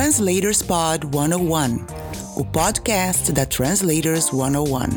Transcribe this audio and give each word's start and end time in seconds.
Translators 0.00 0.62
Pod 0.62 1.06
101, 1.12 1.84
o 2.34 2.42
podcast 2.42 3.30
da 3.32 3.44
Translators 3.44 4.30
101. 4.30 4.88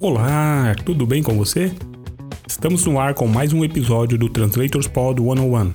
Olá, 0.00 0.74
tudo 0.84 1.06
bem 1.06 1.22
com 1.22 1.38
você? 1.38 1.72
Estamos 2.62 2.86
no 2.86 2.96
ar 2.96 3.12
com 3.12 3.26
mais 3.26 3.52
um 3.52 3.64
episódio 3.64 4.16
do 4.16 4.28
Translators 4.28 4.86
Pod 4.86 5.20
101, 5.20 5.72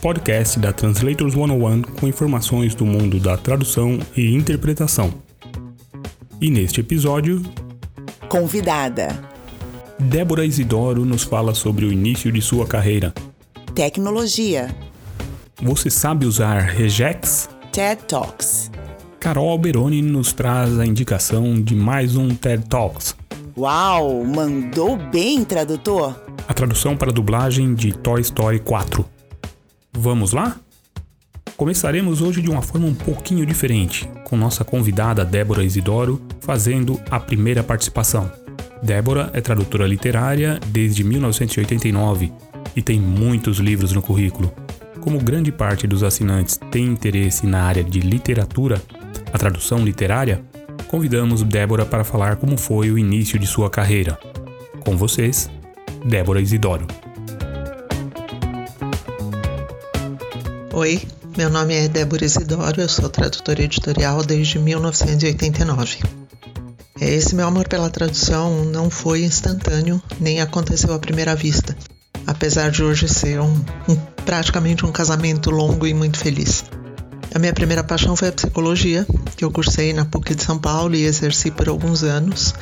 podcast 0.00 0.58
da 0.58 0.72
Translators 0.72 1.34
101 1.34 1.82
com 1.82 2.08
informações 2.08 2.74
do 2.74 2.84
mundo 2.84 3.20
da 3.20 3.36
tradução 3.36 4.00
e 4.16 4.34
interpretação. 4.34 5.14
E 6.40 6.50
neste 6.50 6.80
episódio, 6.80 7.40
convidada 8.28 9.16
Débora 9.96 10.44
Isidoro 10.44 11.04
nos 11.04 11.22
fala 11.22 11.54
sobre 11.54 11.84
o 11.84 11.92
início 11.92 12.32
de 12.32 12.42
sua 12.42 12.66
carreira. 12.66 13.14
Tecnologia. 13.72 14.74
Você 15.62 15.88
sabe 15.88 16.26
usar 16.26 16.62
Regex? 16.62 17.48
TED 17.70 18.02
Talks. 18.08 18.72
Carol 19.20 19.50
Alberoni 19.50 20.02
nos 20.02 20.32
traz 20.32 20.80
a 20.80 20.84
indicação 20.84 21.62
de 21.62 21.76
mais 21.76 22.16
um 22.16 22.30
TED 22.30 22.64
Talks 22.68 23.17
Uau, 23.58 24.22
mandou 24.24 24.96
bem, 24.96 25.44
tradutor! 25.44 26.14
A 26.46 26.54
tradução 26.54 26.96
para 26.96 27.10
a 27.10 27.12
dublagem 27.12 27.74
de 27.74 27.92
Toy 27.92 28.20
Story 28.20 28.60
4. 28.60 29.04
Vamos 29.92 30.32
lá? 30.32 30.56
Começaremos 31.56 32.22
hoje 32.22 32.40
de 32.40 32.48
uma 32.48 32.62
forma 32.62 32.86
um 32.86 32.94
pouquinho 32.94 33.44
diferente, 33.44 34.08
com 34.22 34.36
nossa 34.36 34.64
convidada 34.64 35.24
Débora 35.24 35.64
Isidoro 35.64 36.22
fazendo 36.40 37.00
a 37.10 37.18
primeira 37.18 37.64
participação. 37.64 38.30
Débora 38.80 39.28
é 39.32 39.40
tradutora 39.40 39.88
literária 39.88 40.60
desde 40.68 41.02
1989 41.02 42.32
e 42.76 42.80
tem 42.80 43.00
muitos 43.00 43.58
livros 43.58 43.90
no 43.90 44.00
currículo. 44.00 44.54
Como 45.00 45.18
grande 45.18 45.50
parte 45.50 45.84
dos 45.84 46.04
assinantes 46.04 46.60
tem 46.70 46.84
interesse 46.84 47.44
na 47.44 47.64
área 47.64 47.82
de 47.82 47.98
literatura, 47.98 48.80
a 49.32 49.36
tradução 49.36 49.84
literária, 49.84 50.44
convidamos 50.88 51.42
Débora 51.42 51.84
para 51.84 52.02
falar 52.02 52.36
como 52.36 52.56
foi 52.56 52.90
o 52.90 52.98
início 52.98 53.38
de 53.38 53.46
sua 53.46 53.70
carreira. 53.70 54.18
Com 54.80 54.96
vocês, 54.96 55.48
Débora 56.04 56.40
Isidoro. 56.40 56.86
Oi, 60.72 61.02
meu 61.36 61.50
nome 61.50 61.74
é 61.74 61.88
Débora 61.88 62.24
Isidoro, 62.24 62.80
eu 62.80 62.88
sou 62.88 63.08
tradutora 63.08 63.62
editorial 63.62 64.24
desde 64.24 64.58
1989. 64.58 65.98
Esse 67.00 67.34
meu 67.34 67.46
amor 67.46 67.68
pela 67.68 67.90
tradução 67.90 68.64
não 68.64 68.90
foi 68.90 69.22
instantâneo, 69.22 70.02
nem 70.18 70.40
aconteceu 70.40 70.92
à 70.92 70.98
primeira 70.98 71.34
vista, 71.34 71.76
apesar 72.26 72.70
de 72.70 72.82
hoje 72.82 73.08
ser 73.08 73.40
um, 73.40 73.54
um 73.88 73.96
praticamente 74.24 74.84
um 74.84 74.90
casamento 74.90 75.50
longo 75.50 75.86
e 75.86 75.94
muito 75.94 76.18
feliz. 76.18 76.64
A 77.34 77.38
minha 77.38 77.52
primeira 77.52 77.84
paixão 77.84 78.16
foi 78.16 78.28
a 78.28 78.32
psicologia, 78.32 79.06
que 79.36 79.44
eu 79.44 79.50
cursei 79.50 79.92
na 79.92 80.04
PUC 80.04 80.34
de 80.34 80.42
São 80.42 80.58
Paulo 80.58 80.94
e 80.96 81.04
exerci 81.04 81.50
por 81.50 81.68
alguns 81.68 82.02
anos. 82.02 82.54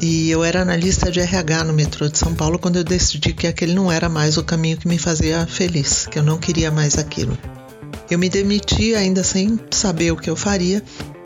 E 0.00 0.30
eu 0.30 0.42
era 0.42 0.62
analista 0.62 1.10
de 1.10 1.20
RH 1.20 1.64
no 1.64 1.72
metrô 1.72 2.08
de 2.08 2.18
São 2.18 2.34
Paulo 2.34 2.58
quando 2.58 2.76
eu 2.76 2.84
decidi 2.84 3.32
que 3.32 3.46
aquele 3.46 3.74
não 3.74 3.92
era 3.92 4.08
mais 4.08 4.36
o 4.36 4.44
caminho 4.44 4.76
que 4.76 4.88
me 4.88 4.98
fazia 4.98 5.46
feliz, 5.46 6.06
que 6.06 6.18
eu 6.18 6.22
não 6.22 6.38
queria 6.38 6.70
mais 6.70 6.98
aquilo. 6.98 7.36
Eu 8.10 8.18
me 8.18 8.28
demiti 8.28 8.94
ainda 8.94 9.22
sem 9.22 9.58
saber 9.70 10.10
o 10.10 10.16
que 10.16 10.30
eu 10.30 10.36
faria, 10.36 10.82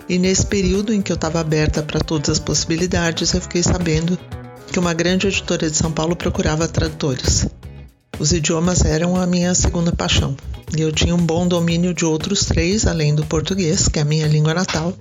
e 0.09 0.19
nesse 0.19 0.45
período 0.47 0.93
em 0.93 1.01
que 1.01 1.13
eu 1.13 1.17
estava 1.17 1.41
aberta 1.41 1.83
para 1.83 2.01
todas 2.01 2.31
as 2.31 2.39
possibilidades, 2.39 3.33
eu 3.33 3.41
fiquei 3.41 3.63
sabendo 3.63 4.19
que 4.73 4.79
uma 4.79 4.93
grande 4.93 5.29
editora 5.29 5.71
de 5.71 5.77
São 5.77 5.93
Paulo 5.93 6.17
procurava 6.17 6.67
tradutores. 6.67 7.47
Os 8.21 8.33
idiomas 8.33 8.85
eram 8.85 9.17
a 9.17 9.27
minha 9.27 9.55
segunda 9.55 9.93
paixão. 9.93 10.37
E 10.77 10.83
eu 10.83 10.93
tinha 10.93 11.15
um 11.15 11.25
bom 11.25 11.49
domínio 11.49 11.95
de 11.95 12.05
outros 12.05 12.45
três, 12.45 12.87
além 12.87 13.15
do 13.15 13.25
português, 13.25 13.89
que 13.89 13.99
é 13.99 14.03
a 14.03 14.05
minha 14.05 14.27
língua 14.27 14.53
natal. 14.53 14.93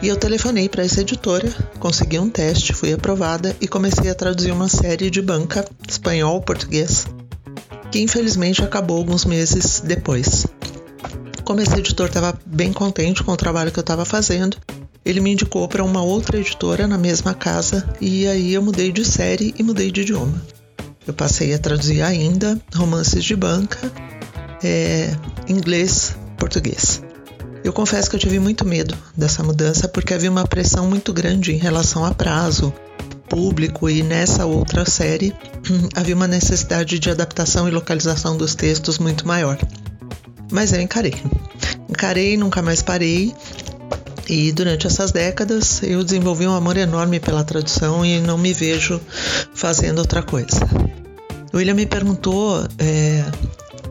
E 0.00 0.06
eu 0.06 0.16
telefonei 0.16 0.68
para 0.68 0.84
essa 0.84 1.00
editora, 1.00 1.52
consegui 1.80 2.16
um 2.16 2.30
teste, 2.30 2.72
fui 2.72 2.92
aprovada 2.92 3.56
e 3.60 3.66
comecei 3.66 4.08
a 4.08 4.14
traduzir 4.14 4.52
uma 4.52 4.68
série 4.68 5.10
de 5.10 5.20
banca, 5.20 5.64
espanhol, 5.88 6.40
português, 6.40 7.08
que 7.90 8.00
infelizmente 8.00 8.62
acabou 8.62 8.98
alguns 8.98 9.24
meses 9.24 9.80
depois. 9.80 10.46
Como 11.42 11.60
esse 11.60 11.74
editor 11.74 12.06
estava 12.06 12.38
bem 12.46 12.72
contente 12.72 13.24
com 13.24 13.32
o 13.32 13.36
trabalho 13.36 13.72
que 13.72 13.80
eu 13.80 13.82
estava 13.82 14.04
fazendo, 14.04 14.56
ele 15.04 15.18
me 15.18 15.32
indicou 15.32 15.66
para 15.66 15.82
uma 15.82 16.02
outra 16.02 16.38
editora 16.38 16.86
na 16.86 16.96
mesma 16.96 17.34
casa 17.34 17.92
e 18.00 18.28
aí 18.28 18.54
eu 18.54 18.62
mudei 18.62 18.92
de 18.92 19.04
série 19.04 19.52
e 19.58 19.62
mudei 19.64 19.90
de 19.90 20.02
idioma. 20.02 20.40
Eu 21.08 21.14
passei 21.14 21.54
a 21.54 21.58
traduzir 21.58 22.02
ainda 22.02 22.60
romances 22.76 23.24
de 23.24 23.34
banca, 23.34 23.78
é, 24.62 25.10
inglês, 25.48 26.14
português. 26.36 27.02
Eu 27.64 27.72
confesso 27.72 28.10
que 28.10 28.16
eu 28.16 28.20
tive 28.20 28.38
muito 28.38 28.62
medo 28.62 28.94
dessa 29.16 29.42
mudança 29.42 29.88
porque 29.88 30.12
havia 30.12 30.30
uma 30.30 30.46
pressão 30.46 30.86
muito 30.86 31.10
grande 31.14 31.50
em 31.50 31.56
relação 31.56 32.04
a 32.04 32.12
prazo, 32.12 32.74
público 33.26 33.88
e 33.88 34.02
nessa 34.02 34.44
outra 34.44 34.84
série 34.84 35.34
havia 35.96 36.14
uma 36.14 36.28
necessidade 36.28 36.98
de 36.98 37.10
adaptação 37.10 37.66
e 37.66 37.70
localização 37.70 38.36
dos 38.36 38.54
textos 38.54 38.98
muito 38.98 39.26
maior. 39.26 39.58
Mas 40.52 40.74
eu 40.74 40.80
encarei. 40.82 41.14
Encarei, 41.88 42.36
nunca 42.36 42.60
mais 42.60 42.82
parei. 42.82 43.34
E 44.28 44.52
durante 44.52 44.86
essas 44.86 45.10
décadas 45.10 45.82
eu 45.82 46.04
desenvolvi 46.04 46.46
um 46.46 46.54
amor 46.54 46.76
enorme 46.76 47.18
pela 47.18 47.42
tradução 47.42 48.04
e 48.04 48.20
não 48.20 48.36
me 48.36 48.52
vejo 48.52 49.00
fazendo 49.58 49.98
outra 49.98 50.22
coisa. 50.22 50.60
William 51.52 51.74
me 51.74 51.84
perguntou 51.84 52.64
é, 52.78 53.24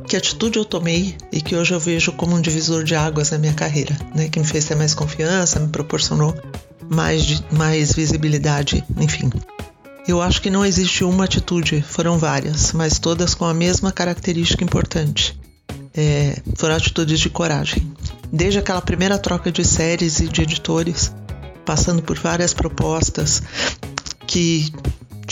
que 0.07 0.15
atitude 0.15 0.57
eu 0.57 0.63
tomei 0.63 1.15
e 1.31 1.41
que 1.41 1.55
hoje 1.55 1.73
eu 1.73 1.79
vejo 1.79 2.13
como 2.13 2.35
um 2.35 2.41
divisor 2.41 2.83
de 2.83 2.95
águas 2.95 3.31
na 3.31 3.37
minha 3.37 3.53
carreira, 3.53 3.95
né? 4.15 4.29
Que 4.29 4.39
me 4.39 4.45
fez 4.45 4.63
ter 4.65 4.75
mais 4.75 4.95
confiança, 4.95 5.59
me 5.59 5.67
proporcionou 5.67 6.33
mais, 6.89 7.43
mais 7.51 7.93
visibilidade, 7.93 8.83
enfim. 8.97 9.29
Eu 10.07 10.21
acho 10.21 10.41
que 10.41 10.49
não 10.49 10.65
existe 10.65 11.03
uma 11.03 11.25
atitude, 11.25 11.81
foram 11.81 12.17
várias, 12.17 12.71
mas 12.71 12.97
todas 12.97 13.35
com 13.35 13.43
a 13.43 13.53
mesma 13.53 13.91
característica 13.91 14.63
importante. 14.63 15.37
É, 15.93 16.41
foram 16.55 16.75
atitudes 16.75 17.19
de 17.19 17.29
coragem. 17.29 17.91
Desde 18.31 18.59
aquela 18.59 18.81
primeira 18.81 19.17
troca 19.17 19.51
de 19.51 19.65
séries 19.65 20.21
e 20.21 20.29
de 20.29 20.43
editores, 20.43 21.11
passando 21.65 22.01
por 22.01 22.17
várias 22.17 22.53
propostas 22.53 23.43
que 24.25 24.71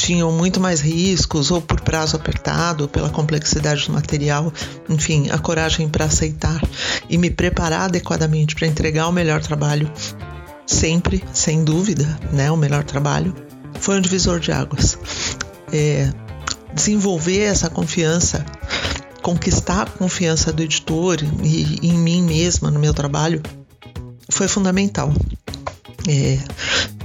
tinham 0.05 0.31
muito 0.31 0.59
mais 0.59 0.81
riscos, 0.81 1.49
ou 1.49 1.59
por 1.59 1.81
prazo 1.81 2.15
apertado, 2.15 2.83
ou 2.83 2.87
pela 2.87 3.09
complexidade 3.09 3.87
do 3.87 3.93
material, 3.93 4.53
enfim, 4.87 5.31
a 5.31 5.39
coragem 5.39 5.89
para 5.89 6.05
aceitar 6.05 6.61
e 7.09 7.17
me 7.17 7.31
preparar 7.31 7.85
adequadamente 7.85 8.53
para 8.53 8.67
entregar 8.67 9.07
o 9.07 9.11
melhor 9.11 9.41
trabalho, 9.41 9.91
sempre, 10.63 11.23
sem 11.33 11.63
dúvida, 11.63 12.05
né, 12.31 12.51
o 12.51 12.57
melhor 12.57 12.83
trabalho, 12.83 13.33
foi 13.79 13.97
um 13.97 14.01
divisor 14.01 14.39
de 14.39 14.51
águas. 14.51 14.95
É, 15.73 16.13
desenvolver 16.71 17.41
essa 17.41 17.67
confiança, 17.67 18.45
conquistar 19.23 19.81
a 19.81 19.85
confiança 19.97 20.53
do 20.53 20.61
editor 20.61 21.17
e 21.43 21.79
em 21.81 21.97
mim 21.97 22.21
mesma, 22.21 22.69
no 22.69 22.79
meu 22.79 22.93
trabalho, 22.93 23.41
foi 24.29 24.47
fundamental. 24.47 25.11
É, 26.07 26.37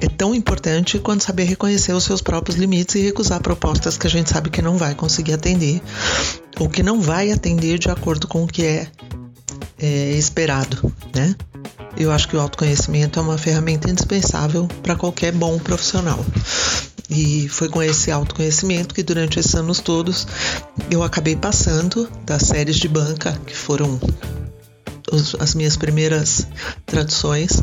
é 0.00 0.08
tão 0.08 0.34
importante 0.34 0.98
quanto 0.98 1.24
saber 1.24 1.44
reconhecer 1.44 1.92
os 1.92 2.04
seus 2.04 2.22
próprios 2.22 2.56
limites 2.56 2.94
e 2.94 3.00
recusar 3.00 3.40
propostas 3.40 3.98
que 3.98 4.06
a 4.06 4.10
gente 4.10 4.30
sabe 4.30 4.50
que 4.50 4.62
não 4.62 4.76
vai 4.76 4.94
conseguir 4.94 5.34
atender 5.34 5.80
ou 6.58 6.68
que 6.68 6.82
não 6.82 7.00
vai 7.00 7.30
atender 7.30 7.78
de 7.78 7.90
acordo 7.90 8.26
com 8.26 8.44
o 8.44 8.46
que 8.46 8.64
é, 8.64 8.88
é 9.78 10.12
esperado, 10.12 10.92
né? 11.14 11.34
Eu 11.96 12.12
acho 12.12 12.28
que 12.28 12.36
o 12.36 12.40
autoconhecimento 12.40 13.18
é 13.18 13.22
uma 13.22 13.36
ferramenta 13.36 13.90
indispensável 13.90 14.68
para 14.82 14.94
qualquer 14.94 15.32
bom 15.32 15.58
profissional. 15.58 16.24
E 17.10 17.48
foi 17.48 17.68
com 17.68 17.82
esse 17.82 18.10
autoconhecimento 18.10 18.94
que 18.94 19.02
durante 19.02 19.40
esses 19.40 19.54
anos 19.54 19.80
todos 19.80 20.26
eu 20.90 21.02
acabei 21.02 21.34
passando 21.34 22.08
das 22.24 22.42
séries 22.42 22.76
de 22.76 22.88
banca, 22.88 23.32
que 23.44 23.56
foram 23.56 23.98
as 25.40 25.54
minhas 25.56 25.76
primeiras 25.76 26.46
traduções, 26.86 27.60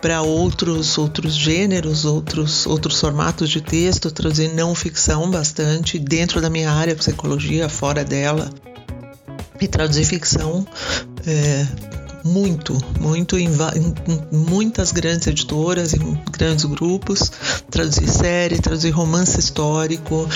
para 0.00 0.22
outros 0.22 0.96
outros 0.96 1.34
gêneros, 1.34 2.04
outros 2.04 2.66
outros 2.66 2.98
formatos 3.00 3.50
de 3.50 3.60
texto, 3.60 4.10
traduzir 4.10 4.52
não 4.54 4.74
ficção 4.74 5.30
bastante 5.30 5.98
dentro 5.98 6.40
da 6.40 6.48
minha 6.48 6.70
área 6.70 6.96
psicologia, 6.96 7.68
fora 7.68 8.04
dela, 8.04 8.50
e 9.60 9.68
traduzir 9.68 10.04
ficção 10.04 10.66
é, 11.26 11.66
muito, 12.24 12.76
muito 13.00 13.38
em, 13.38 13.48
em, 13.48 14.36
muitas 14.36 14.92
grandes 14.92 15.26
editoras, 15.26 15.94
em 15.94 16.20
grandes 16.30 16.64
grupos, 16.64 17.30
traduzir 17.70 18.08
série, 18.08 18.58
traduzir 18.58 18.90
romance 18.90 19.38
histórico, 19.38 20.28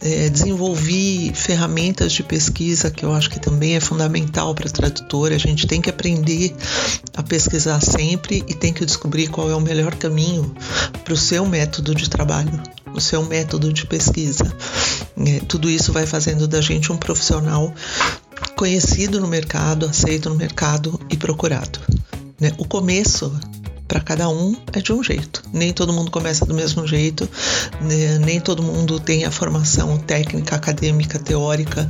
é, 0.00 0.28
desenvolvi 0.28 1.32
ferramentas 1.34 2.12
de 2.12 2.22
pesquisa 2.22 2.90
que 2.90 3.04
eu 3.04 3.12
acho 3.12 3.30
que 3.30 3.40
também 3.40 3.76
é 3.76 3.80
fundamental 3.80 4.54
para 4.54 4.68
a 4.68 4.72
tradutora. 4.72 5.34
A 5.34 5.38
gente 5.38 5.66
tem 5.66 5.80
que 5.80 5.90
aprender 5.90 6.54
a 7.16 7.22
pesquisar 7.22 7.80
sempre 7.80 8.44
e 8.46 8.54
tem 8.54 8.72
que 8.72 8.84
descobrir 8.84 9.28
qual 9.28 9.50
é 9.50 9.54
o 9.54 9.60
melhor 9.60 9.94
caminho 9.94 10.54
para 11.04 11.14
o 11.14 11.16
seu 11.16 11.44
método 11.46 11.94
de 11.94 12.08
trabalho, 12.08 12.62
o 12.94 13.00
seu 13.00 13.24
método 13.24 13.72
de 13.72 13.86
pesquisa. 13.86 14.44
É, 15.26 15.40
tudo 15.48 15.68
isso 15.68 15.92
vai 15.92 16.06
fazendo 16.06 16.46
da 16.46 16.60
gente 16.60 16.92
um 16.92 16.96
profissional 16.96 17.74
conhecido 18.58 19.20
no 19.20 19.28
mercado, 19.28 19.86
aceito 19.86 20.28
no 20.28 20.34
mercado 20.34 21.00
e 21.08 21.16
procurado. 21.16 21.78
Né? 22.40 22.50
O 22.58 22.64
começo 22.64 23.32
para 23.86 24.00
cada 24.00 24.28
um 24.28 24.56
é 24.72 24.80
de 24.80 24.92
um 24.92 25.00
jeito. 25.00 25.44
Nem 25.52 25.72
todo 25.72 25.92
mundo 25.92 26.10
começa 26.10 26.44
do 26.44 26.52
mesmo 26.52 26.84
jeito, 26.84 27.28
né? 27.80 28.18
nem 28.18 28.40
todo 28.40 28.60
mundo 28.60 28.98
tem 28.98 29.24
a 29.24 29.30
formação 29.30 29.96
técnica, 29.98 30.56
acadêmica, 30.56 31.20
teórica 31.20 31.88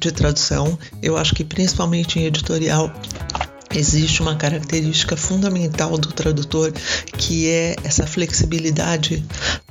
de 0.00 0.10
tradução. 0.10 0.78
Eu 1.02 1.18
acho 1.18 1.34
que 1.34 1.44
principalmente 1.44 2.18
em 2.18 2.24
editorial 2.24 2.90
existe 3.70 4.22
uma 4.22 4.34
característica 4.34 5.14
fundamental 5.14 5.98
do 5.98 6.10
tradutor 6.10 6.72
que 7.18 7.50
é 7.50 7.76
essa 7.84 8.06
flexibilidade 8.06 9.22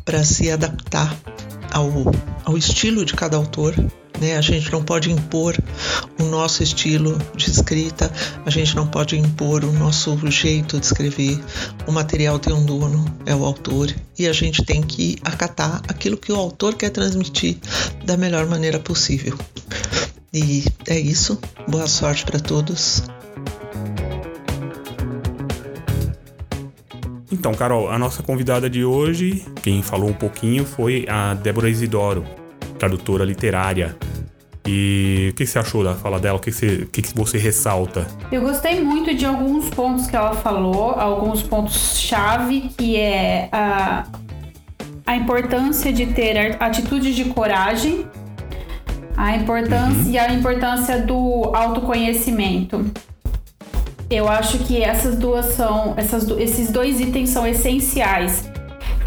para 0.06 0.24
se 0.24 0.52
adaptar 0.52 1.18
ao, 1.72 1.90
ao 2.46 2.58
estilo 2.58 3.04
de 3.06 3.14
cada 3.14 3.38
autor 3.38 3.76
né? 4.22 4.38
A 4.38 4.42
gente 4.42 4.72
não 4.72 4.84
pode 4.84 5.12
impor 5.12 5.58
o 6.20 6.24
nosso 6.26 6.62
estilo 6.62 7.18
de 7.36 7.50
escrita, 7.50 8.10
a 8.46 8.50
gente 8.52 8.76
não 8.76 8.88
pode 8.88 9.18
impor 9.18 9.66
o 9.66 9.74
nosso 9.74 10.16
jeito 10.30 10.80
de 10.80 10.86
escrever. 10.86 11.44
O 11.88 11.92
material 11.92 12.38
tem 12.38 12.54
um 12.54 12.64
dono, 12.64 13.04
é 13.26 13.36
o 13.36 13.44
autor, 13.44 13.94
e 14.18 14.28
a 14.28 14.34
gente 14.34 14.64
tem 14.64 14.82
que 14.82 15.18
acatar 15.24 15.82
aquilo 15.88 16.16
que 16.16 16.32
o 16.32 16.36
autor 16.36 16.76
quer 16.76 16.92
transmitir 16.92 17.58
da 18.06 18.16
melhor 18.16 18.46
maneira 18.46 18.80
possível. 18.80 19.38
E 20.32 20.64
é 20.88 20.98
isso. 21.00 21.40
Boa 21.68 21.88
sorte 21.88 22.24
para 22.24 22.40
todos. 22.40 23.04
Então, 27.32 27.54
Carol, 27.54 27.90
a 27.90 27.98
nossa 27.98 28.22
convidada 28.22 28.70
de 28.70 28.84
hoje, 28.84 29.46
quem 29.64 29.82
falou 29.82 30.10
um 30.10 30.14
pouquinho, 30.14 30.66
foi 30.66 31.06
a 31.08 31.34
Débora 31.34 31.70
Isidoro, 31.70 32.26
tradutora 32.78 33.24
literária. 33.24 33.96
E 34.68 35.30
o 35.32 35.36
que 35.36 35.46
você 35.46 35.58
achou 35.58 35.84
da 35.84 35.96
fala 35.96 36.20
dela? 36.20 36.38
O 36.38 36.42
que 36.42 36.52
você, 36.52 36.84
o 36.84 36.88
que 36.88 37.02
você 37.16 37.38
ressalta? 37.38 38.06
Eu 38.32 38.42
gostei 38.42 38.82
muito 38.82 39.16
de 39.16 39.26
alguns 39.26 39.70
pontos 39.70 40.08
que 40.08 40.16
ela 40.16 40.34
falou, 40.34 40.92
alguns 40.92 41.42
pontos-chave, 41.42 42.70
que 42.78 42.98
é 42.98 43.50
a, 43.52 44.06
a 45.06 45.16
importância 45.16 45.92
de 45.92 46.08
ter 46.08 46.62
atitude 46.62 47.16
de 47.16 47.26
coragem, 47.26 48.06
a 49.18 49.36
importância 49.36 50.04
uhum. 50.04 50.12
e 50.12 50.20
a 50.20 50.34
importância 50.34 51.00
do 51.00 51.52
autoconhecimento. 51.56 52.86
Eu 54.12 54.28
acho 54.28 54.60
que 54.60 54.84
essas 54.84 55.18
duas 55.18 55.46
são, 55.54 55.94
essas, 55.98 56.28
esses 56.38 56.70
dois 56.70 57.00
itens 57.00 57.30
são 57.30 57.48
essenciais 57.48 58.52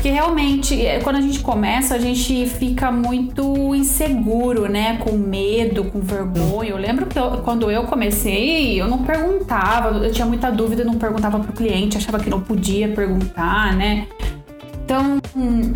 porque 0.05 0.13
realmente, 0.13 0.85
é, 0.85 1.01
quando 1.01 1.17
a 1.17 1.21
gente 1.23 1.41
começa, 1.41 1.95
a 1.95 1.99
gente 1.99 2.47
fica 2.47 2.93
muito 2.93 3.75
inseguro, 3.75 4.69
né? 4.69 4.99
Com 4.99 5.17
medo, 5.17 5.85
com 5.85 5.99
vergonha. 5.99 6.73
Eu 6.73 6.77
lembro 6.77 7.07
que 7.07 7.19
eu, 7.19 7.39
quando 7.39 7.71
eu 7.71 7.85
comecei, 7.85 8.79
eu 8.79 8.87
não 8.87 9.03
perguntava, 9.03 10.05
eu 10.05 10.13
tinha 10.13 10.27
muita 10.27 10.51
dúvida, 10.51 10.85
não 10.85 10.99
perguntava 10.99 11.41
pro 11.41 11.55
cliente, 11.55 11.97
achava 11.97 12.21
que 12.21 12.29
não 12.29 12.43
podia 12.43 12.89
perguntar, 12.89 13.75
né? 13.75 14.07
Então, 14.85 15.23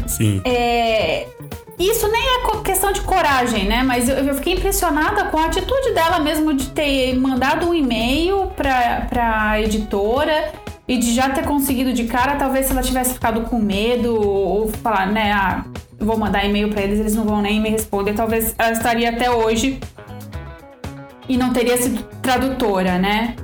Sim. 0.06 0.42
É, 0.44 1.26
isso 1.78 2.08
nem 2.08 2.20
é 2.20 2.38
questão 2.64 2.92
de 2.92 3.00
coragem, 3.00 3.66
né? 3.66 3.82
Mas 3.82 4.08
eu, 4.08 4.16
eu, 4.16 4.34
fiquei 4.34 4.54
impressionada 4.54 5.24
com 5.24 5.38
a 5.38 5.46
atitude 5.46 5.92
dela 5.92 6.18
mesmo 6.18 6.52
de 6.52 6.68
ter 6.70 7.14
mandado 7.16 7.68
um 7.68 7.74
e-mail 7.74 8.52
pra 8.56 9.60
editora 9.60 10.52
e 10.86 10.96
de 10.98 11.14
já 11.14 11.30
ter 11.30 11.44
conseguido 11.44 11.92
de 11.92 12.04
cara, 12.04 12.36
talvez 12.36 12.66
se 12.66 12.72
ela 12.72 12.82
tivesse 12.82 13.14
ficado 13.14 13.42
com 13.42 13.58
medo 13.58 14.14
ou 14.20 14.68
falar, 14.68 15.06
né, 15.06 15.32
ah, 15.32 15.64
vou 15.98 16.16
mandar 16.16 16.44
e-mail 16.44 16.70
para 16.70 16.82
eles, 16.82 16.98
eles 16.98 17.14
não 17.14 17.24
vão 17.24 17.42
nem 17.42 17.60
me 17.60 17.68
responder, 17.68 18.14
talvez 18.14 18.54
ela 18.58 18.72
estaria 18.72 19.10
até 19.10 19.30
hoje 19.30 19.78
e 21.28 21.36
não 21.36 21.52
teria 21.52 21.76
sido 21.76 22.02
tradutora, 22.22 22.98
né? 22.98 23.36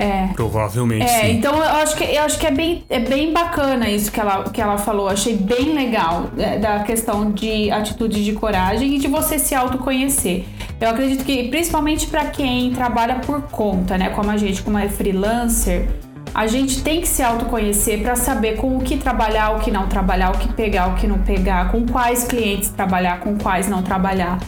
É. 0.00 0.28
Provavelmente. 0.34 1.04
É, 1.04 1.26
sim. 1.26 1.32
então 1.32 1.54
eu 1.56 1.62
acho 1.62 1.94
que 1.94 2.04
eu 2.04 2.22
acho 2.22 2.38
que 2.38 2.46
é 2.46 2.50
bem, 2.50 2.84
é 2.88 2.98
bem 2.98 3.34
bacana 3.34 3.88
isso 3.88 4.10
que 4.10 4.18
ela, 4.18 4.44
que 4.44 4.60
ela 4.60 4.78
falou. 4.78 5.08
Achei 5.08 5.36
bem 5.36 5.74
legal 5.74 6.30
é, 6.38 6.58
da 6.58 6.80
questão 6.80 7.30
de 7.30 7.70
atitude 7.70 8.24
de 8.24 8.32
coragem 8.32 8.94
e 8.94 8.98
de 8.98 9.08
você 9.08 9.38
se 9.38 9.54
autoconhecer. 9.54 10.46
Eu 10.80 10.88
acredito 10.88 11.22
que 11.22 11.48
principalmente 11.48 12.06
para 12.06 12.24
quem 12.26 12.72
trabalha 12.72 13.16
por 13.16 13.42
conta, 13.42 13.98
né, 13.98 14.08
como 14.08 14.30
a 14.30 14.38
gente, 14.38 14.62
como 14.62 14.78
é 14.78 14.88
freelancer, 14.88 15.86
a 16.34 16.46
gente 16.46 16.82
tem 16.82 17.02
que 17.02 17.08
se 17.08 17.22
autoconhecer 17.22 18.00
para 18.00 18.16
saber 18.16 18.56
com 18.56 18.78
o 18.78 18.80
que 18.80 18.96
trabalhar, 18.96 19.50
o 19.50 19.60
que 19.60 19.70
não 19.70 19.86
trabalhar, 19.86 20.30
o 20.30 20.38
que 20.38 20.50
pegar, 20.54 20.88
o 20.88 20.94
que 20.94 21.06
não 21.06 21.18
pegar, 21.18 21.70
com 21.70 21.84
quais 21.86 22.24
clientes 22.24 22.70
trabalhar, 22.70 23.20
com 23.20 23.36
quais 23.36 23.68
não 23.68 23.82
trabalhar, 23.82 24.38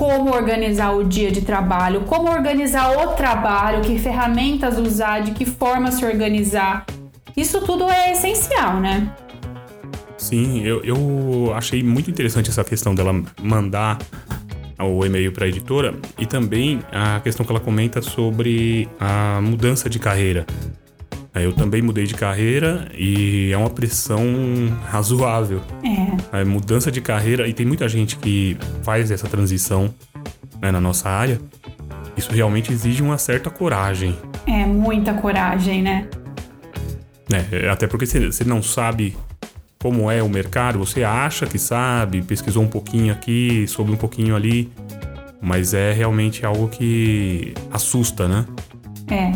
como 0.00 0.34
organizar 0.34 0.96
o 0.96 1.04
dia 1.04 1.30
de 1.30 1.42
trabalho, 1.42 2.00
como 2.06 2.30
organizar 2.30 2.90
o 3.06 3.08
trabalho, 3.08 3.82
que 3.82 3.98
ferramentas 3.98 4.78
usar, 4.78 5.20
de 5.20 5.32
que 5.32 5.44
forma 5.44 5.92
se 5.92 6.06
organizar. 6.06 6.86
Isso 7.36 7.60
tudo 7.60 7.84
é 7.84 8.12
essencial, 8.12 8.80
né? 8.80 9.14
Sim, 10.16 10.62
eu, 10.62 10.82
eu 10.82 11.52
achei 11.54 11.82
muito 11.82 12.10
interessante 12.10 12.48
essa 12.48 12.64
questão 12.64 12.94
dela 12.94 13.12
mandar 13.42 13.98
o 14.78 15.04
e-mail 15.04 15.32
para 15.32 15.44
a 15.44 15.48
editora 15.48 15.94
e 16.18 16.24
também 16.24 16.80
a 16.90 17.20
questão 17.20 17.44
que 17.44 17.52
ela 17.52 17.60
comenta 17.60 18.00
sobre 18.00 18.88
a 18.98 19.38
mudança 19.42 19.90
de 19.90 19.98
carreira. 19.98 20.46
Eu 21.34 21.52
também 21.52 21.80
mudei 21.80 22.06
de 22.06 22.14
carreira 22.14 22.90
e 22.96 23.52
é 23.52 23.56
uma 23.56 23.70
pressão 23.70 24.24
razoável. 24.86 25.62
É. 26.32 26.40
A 26.40 26.44
mudança 26.44 26.90
de 26.90 27.00
carreira, 27.00 27.46
e 27.46 27.52
tem 27.52 27.64
muita 27.64 27.88
gente 27.88 28.16
que 28.16 28.56
faz 28.82 29.10
essa 29.10 29.28
transição 29.28 29.94
né, 30.60 30.70
na 30.72 30.80
nossa 30.80 31.08
área. 31.08 31.40
Isso 32.16 32.32
realmente 32.32 32.72
exige 32.72 33.02
uma 33.02 33.16
certa 33.16 33.48
coragem. 33.48 34.18
É, 34.46 34.66
muita 34.66 35.14
coragem, 35.14 35.82
né? 35.82 36.08
É, 37.52 37.68
até 37.68 37.86
porque 37.86 38.06
você 38.06 38.44
não 38.44 38.60
sabe 38.60 39.16
como 39.78 40.10
é 40.10 40.22
o 40.22 40.28
mercado, 40.28 40.78
você 40.78 41.04
acha 41.04 41.46
que 41.46 41.58
sabe, 41.58 42.20
pesquisou 42.22 42.62
um 42.62 42.68
pouquinho 42.68 43.12
aqui, 43.12 43.66
soube 43.68 43.92
um 43.92 43.96
pouquinho 43.96 44.36
ali, 44.36 44.70
mas 45.40 45.72
é 45.72 45.92
realmente 45.92 46.44
algo 46.44 46.68
que 46.68 47.54
assusta, 47.70 48.28
né? 48.28 48.44
É. 49.08 49.32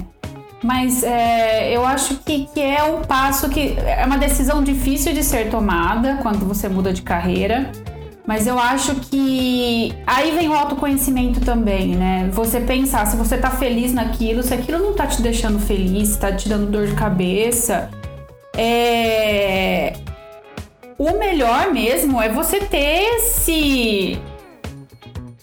Mas 0.64 1.02
é, 1.02 1.76
eu 1.76 1.84
acho 1.84 2.16
que, 2.24 2.46
que 2.46 2.58
é 2.58 2.82
um 2.84 3.02
passo 3.02 3.50
que 3.50 3.76
é 3.78 4.02
uma 4.06 4.16
decisão 4.16 4.64
difícil 4.64 5.12
de 5.12 5.22
ser 5.22 5.50
tomada 5.50 6.20
quando 6.22 6.46
você 6.46 6.70
muda 6.70 6.90
de 6.90 7.02
carreira. 7.02 7.70
Mas 8.26 8.46
eu 8.46 8.58
acho 8.58 8.94
que 8.94 9.94
aí 10.06 10.30
vem 10.30 10.48
o 10.48 10.54
autoconhecimento 10.54 11.38
também, 11.40 11.94
né? 11.94 12.30
Você 12.32 12.60
pensar 12.60 13.06
se 13.06 13.14
você 13.14 13.36
tá 13.36 13.50
feliz 13.50 13.92
naquilo, 13.92 14.42
se 14.42 14.54
aquilo 14.54 14.78
não 14.78 14.94
tá 14.94 15.06
te 15.06 15.20
deixando 15.20 15.58
feliz, 15.58 16.16
tá 16.16 16.32
te 16.32 16.48
dando 16.48 16.70
dor 16.70 16.86
de 16.86 16.94
cabeça. 16.94 17.90
É... 18.56 19.92
O 20.96 21.18
melhor 21.18 21.74
mesmo 21.74 22.22
é 22.22 22.30
você 22.30 22.60
ter 22.60 23.18
esse 23.18 24.18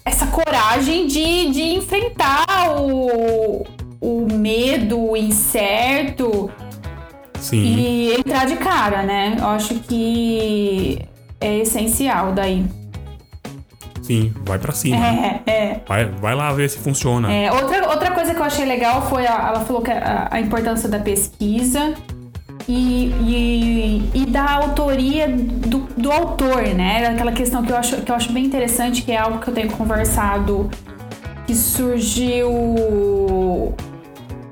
essa 0.03 0.25
coragem 0.25 1.05
de, 1.05 1.51
de 1.51 1.61
enfrentar 1.75 2.81
o, 2.81 3.63
o 4.01 4.27
medo, 4.33 4.99
o 4.99 5.15
incerto. 5.15 6.51
Sim. 7.39 7.57
E 7.57 8.15
entrar 8.15 8.45
de 8.45 8.55
cara, 8.57 9.03
né? 9.03 9.37
Eu 9.39 9.47
acho 9.47 9.75
que 9.75 10.99
é 11.39 11.59
essencial 11.59 12.33
daí. 12.33 12.65
Sim, 14.01 14.33
vai 14.43 14.57
para 14.57 14.73
cima. 14.73 14.97
É, 14.97 15.41
é. 15.45 15.81
Vai, 15.87 16.05
vai 16.05 16.35
lá 16.35 16.51
ver 16.51 16.69
se 16.69 16.79
funciona. 16.79 17.31
É, 17.31 17.51
outra, 17.51 17.87
outra 17.89 18.11
coisa 18.11 18.33
que 18.33 18.39
eu 18.39 18.43
achei 18.43 18.65
legal 18.65 19.07
foi 19.07 19.25
a, 19.25 19.47
ela 19.49 19.61
falou 19.61 19.81
que 19.81 19.91
a, 19.91 20.27
a 20.29 20.41
importância 20.41 20.89
da 20.89 20.99
pesquisa 20.99 21.93
e, 22.67 23.11
e, 23.21 24.11
e, 24.13 24.25
da 24.25 24.51
autoria 24.51 25.27
do, 25.27 25.87
do 25.97 26.11
autor, 26.11 26.63
né? 26.75 27.07
Aquela 27.07 27.31
questão 27.31 27.63
que 27.63 27.71
eu, 27.71 27.77
acho, 27.77 28.01
que 28.01 28.11
eu 28.11 28.15
acho 28.15 28.31
bem 28.31 28.45
interessante, 28.45 29.03
que 29.03 29.11
é 29.11 29.17
algo 29.17 29.39
que 29.39 29.47
eu 29.47 29.53
tenho 29.53 29.71
conversado, 29.71 30.69
que 31.45 31.55
surgiu 31.55 32.51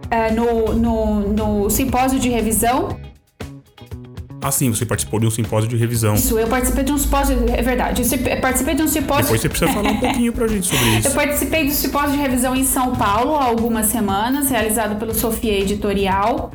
é, 0.10 0.32
no, 0.32 0.74
no, 0.74 1.34
no 1.34 1.70
simpósio 1.70 2.20
de 2.20 2.30
revisão. 2.30 2.98
Ah, 4.42 4.52
sim, 4.52 4.70
você 4.70 4.86
participou 4.86 5.20
de 5.20 5.28
um 5.28 5.32
simpósio 5.32 5.70
de 5.70 5.76
revisão. 5.76 6.14
Isso, 6.14 6.40
eu 6.40 6.48
participei 6.48 6.84
de 6.84 6.94
um 6.94 6.98
simpósio, 6.98 7.38
é 7.50 7.62
verdade. 7.62 8.02
Eu 8.02 8.42
participei 8.42 8.74
de 8.74 8.82
um 8.82 8.88
simpósio. 8.88 9.24
Depois 9.24 9.42
você 9.42 9.50
precisa 9.50 9.72
falar 9.72 9.92
um 9.92 10.00
pouquinho 10.00 10.32
pra 10.32 10.48
gente 10.48 10.68
sobre 10.68 10.98
isso. 10.98 11.10
Eu 11.10 11.14
participei 11.14 11.66
do 11.66 11.72
simpósio 11.74 12.12
de 12.12 12.18
revisão 12.18 12.56
em 12.56 12.64
São 12.64 12.96
Paulo 12.96 13.36
há 13.36 13.44
algumas 13.44 13.88
semanas, 13.88 14.50
realizado 14.50 14.98
pelo 14.98 15.14
Sofia 15.14 15.60
Editorial. 15.60 16.52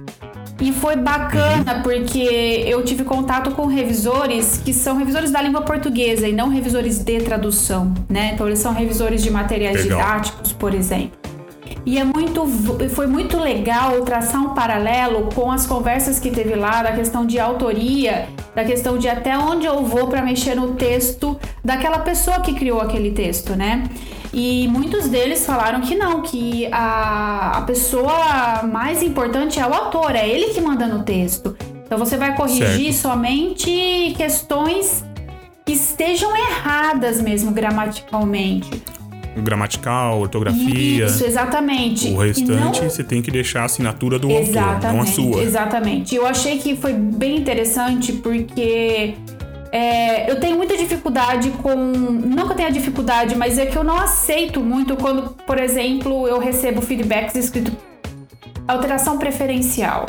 E 0.61 0.73
foi 0.73 0.97
bacana 0.97 1.77
uhum. 1.77 1.83
porque 1.83 2.65
eu 2.67 2.83
tive 2.85 3.03
contato 3.03 3.51
com 3.51 3.67
revisores 3.67 4.57
que 4.65 4.73
são 4.73 4.97
revisores 4.97 5.31
da 5.31 5.43
língua 5.43 5.63
portuguesa 5.63 6.29
e 6.29 6.33
não 6.33 6.49
revisores 6.49 7.01
de 7.01 7.21
tradução, 7.21 7.93
né? 8.09 8.31
Então 8.33 8.47
eles 8.47 8.61
são 8.61 8.73
revisores 8.73 9.23
de 9.23 9.31
materiais 9.31 9.83
Legal. 9.83 9.99
didáticos, 9.99 10.53
por 10.53 10.73
exemplo. 10.73 11.19
E 11.87 11.99
é 11.99 12.05
muito, 12.05 12.47
foi 12.91 13.07
muito 13.07 13.39
legal 13.39 14.01
traçar 14.03 14.43
um 14.43 14.55
paralelo 14.55 15.29
com 15.35 15.53
as 15.53 15.67
conversas 15.67 16.19
que 16.19 16.31
teve 16.31 16.55
lá 16.55 16.83
da 16.83 16.93
questão 16.93 17.27
de 17.27 17.39
autoria, 17.39 18.27
da 18.55 18.65
questão 18.65 18.97
de 18.97 19.07
até 19.07 19.37
onde 19.37 19.67
eu 19.67 19.85
vou 19.85 20.09
para 20.09 20.23
mexer 20.23 20.55
no 20.55 20.75
texto 20.75 21.39
daquela 21.63 21.99
pessoa 21.99 22.41
que 22.41 22.55
criou 22.55 22.81
aquele 22.81 23.11
texto, 23.11 23.55
né? 23.55 23.85
E 24.33 24.67
muitos 24.69 25.09
deles 25.09 25.45
falaram 25.45 25.83
que 25.83 25.95
não, 25.95 26.23
que 26.23 26.67
a, 26.73 27.59
a 27.59 27.63
pessoa 27.63 28.63
mais 28.65 29.03
importante 29.03 29.61
é 29.61 29.67
o 29.67 29.73
autor, 29.73 30.17
é 30.17 30.27
ele 30.27 30.55
que 30.55 30.61
manda 30.61 30.87
no 30.87 31.05
texto. 31.05 31.55
Então 31.85 31.99
você 31.99 32.17
vai 32.17 32.35
corrigir 32.35 32.93
certo. 32.93 32.95
somente 32.95 34.15
questões 34.17 35.05
que 35.65 35.73
estejam 35.73 36.35
erradas 36.35 37.21
mesmo 37.21 37.53
gramaticalmente 37.53 38.83
gramatical, 39.37 40.21
ortografia. 40.21 41.07
Isso, 41.07 41.25
exatamente. 41.25 42.09
O 42.09 42.19
restante 42.19 42.81
não... 42.81 42.91
você 42.91 43.03
tem 43.03 43.21
que 43.23 43.31
deixar 43.31 43.63
a 43.63 43.65
assinatura 43.65 44.19
do 44.19 44.31
exatamente, 44.31 44.87
autor, 44.87 44.93
não 44.93 45.01
a 45.01 45.07
sua. 45.07 45.43
Exatamente. 45.43 46.15
Eu 46.15 46.27
achei 46.27 46.59
que 46.59 46.77
foi 46.77 46.93
bem 46.93 47.37
interessante 47.37 48.13
porque 48.13 49.15
é, 49.73 50.31
eu 50.31 50.39
tenho 50.39 50.57
muita 50.57 50.77
dificuldade 50.77 51.51
com. 51.51 51.75
Não 51.75 52.47
que 52.47 52.53
eu 52.53 52.57
tenha 52.57 52.71
dificuldade, 52.71 53.37
mas 53.37 53.59
é 53.59 53.67
que 53.67 53.77
eu 53.77 53.83
não 53.83 53.99
aceito 53.99 54.61
muito 54.61 54.97
quando, 54.97 55.31
por 55.45 55.59
exemplo, 55.59 56.29
eu 56.29 56.39
recebo 56.39 56.81
feedbacks 56.81 57.35
escrito 57.35 57.73
alteração 58.69 59.19
preferencial. 59.19 60.07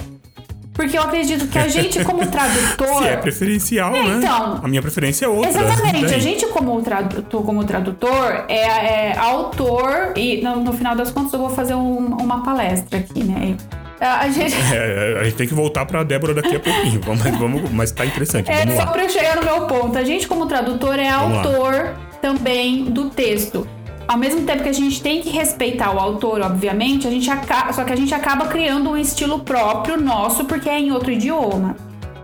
Porque 0.76 0.98
eu 0.98 1.04
acredito 1.04 1.48
que 1.48 1.58
a 1.58 1.70
gente, 1.70 2.04
como 2.04 2.26
tradutor. 2.28 3.00
Se 3.02 3.08
é 3.08 3.16
preferencial, 3.16 3.96
é, 3.96 4.04
né? 4.04 4.18
Então. 4.18 4.60
A 4.62 4.68
minha 4.68 4.82
preferência 4.82 5.26
é 5.26 5.30
outra. 5.30 5.50
Exatamente. 5.50 6.14
A 6.14 6.20
gente, 6.20 6.46
como 6.48 6.82
tradutor, 6.82 7.44
como 7.44 7.64
tradutor 7.64 8.46
é, 8.50 9.12
é 9.12 9.18
autor. 9.18 10.12
E 10.18 10.42
no, 10.42 10.58
no, 10.58 10.74
final 10.74 10.96
das 10.96 11.12
contas, 11.12 11.32
eu 11.34 11.40
vou 11.40 11.50
fazer 11.50 11.76
um, 11.76 12.18
uma 12.18 12.44
palestra 12.44 13.00
aqui, 13.00 13.24
né? 13.24 13.56
A 14.02 14.28
gente... 14.28 14.54
É, 14.74 15.18
a 15.22 15.24
gente 15.24 15.38
tem 15.38 15.48
que 15.48 15.54
voltar 15.54 15.86
para 15.86 16.04
Débora 16.04 16.34
daqui 16.34 16.58
a 16.58 16.60
pouquinho, 16.60 17.00
mas, 17.08 17.38
vamos, 17.38 17.72
mas 17.72 17.92
tá 17.92 18.06
interessante. 18.06 18.52
É 18.52 18.68
só 18.76 18.88
para 18.88 19.04
eu 19.04 19.10
chegar 19.10 19.38
no 19.38 19.44
meu 19.44 19.62
ponto. 19.68 19.98
A 19.98 20.04
gente, 20.04 20.28
como 20.28 20.46
tradutor, 20.46 21.00
é 21.00 21.10
vamos 21.12 21.38
autor 21.38 21.74
lá. 21.74 21.94
também 22.22 22.84
do 22.84 23.10
texto 23.10 23.66
ao 24.08 24.18
mesmo 24.18 24.42
tempo 24.42 24.64
que 24.64 24.70
a 24.70 24.74
gente 24.74 25.02
tem 25.02 25.22
que 25.22 25.30
respeitar 25.30 25.94
o 25.94 26.00
autor, 26.00 26.42
obviamente, 26.42 27.08
a 27.08 27.12
gente 27.12 27.30
acaba, 27.30 27.74
só 27.74 27.84
que 27.84 27.94
a 27.94 27.96
gente 27.96 28.14
acaba 28.14 28.48
criando 28.48 28.90
um 28.90 28.98
estilo 28.98 29.40
próprio 29.40 30.00
nosso 30.00 30.46
porque 30.46 30.70
é 30.70 30.80
em 30.80 30.92
outro 30.92 31.12
idioma. 31.12 31.76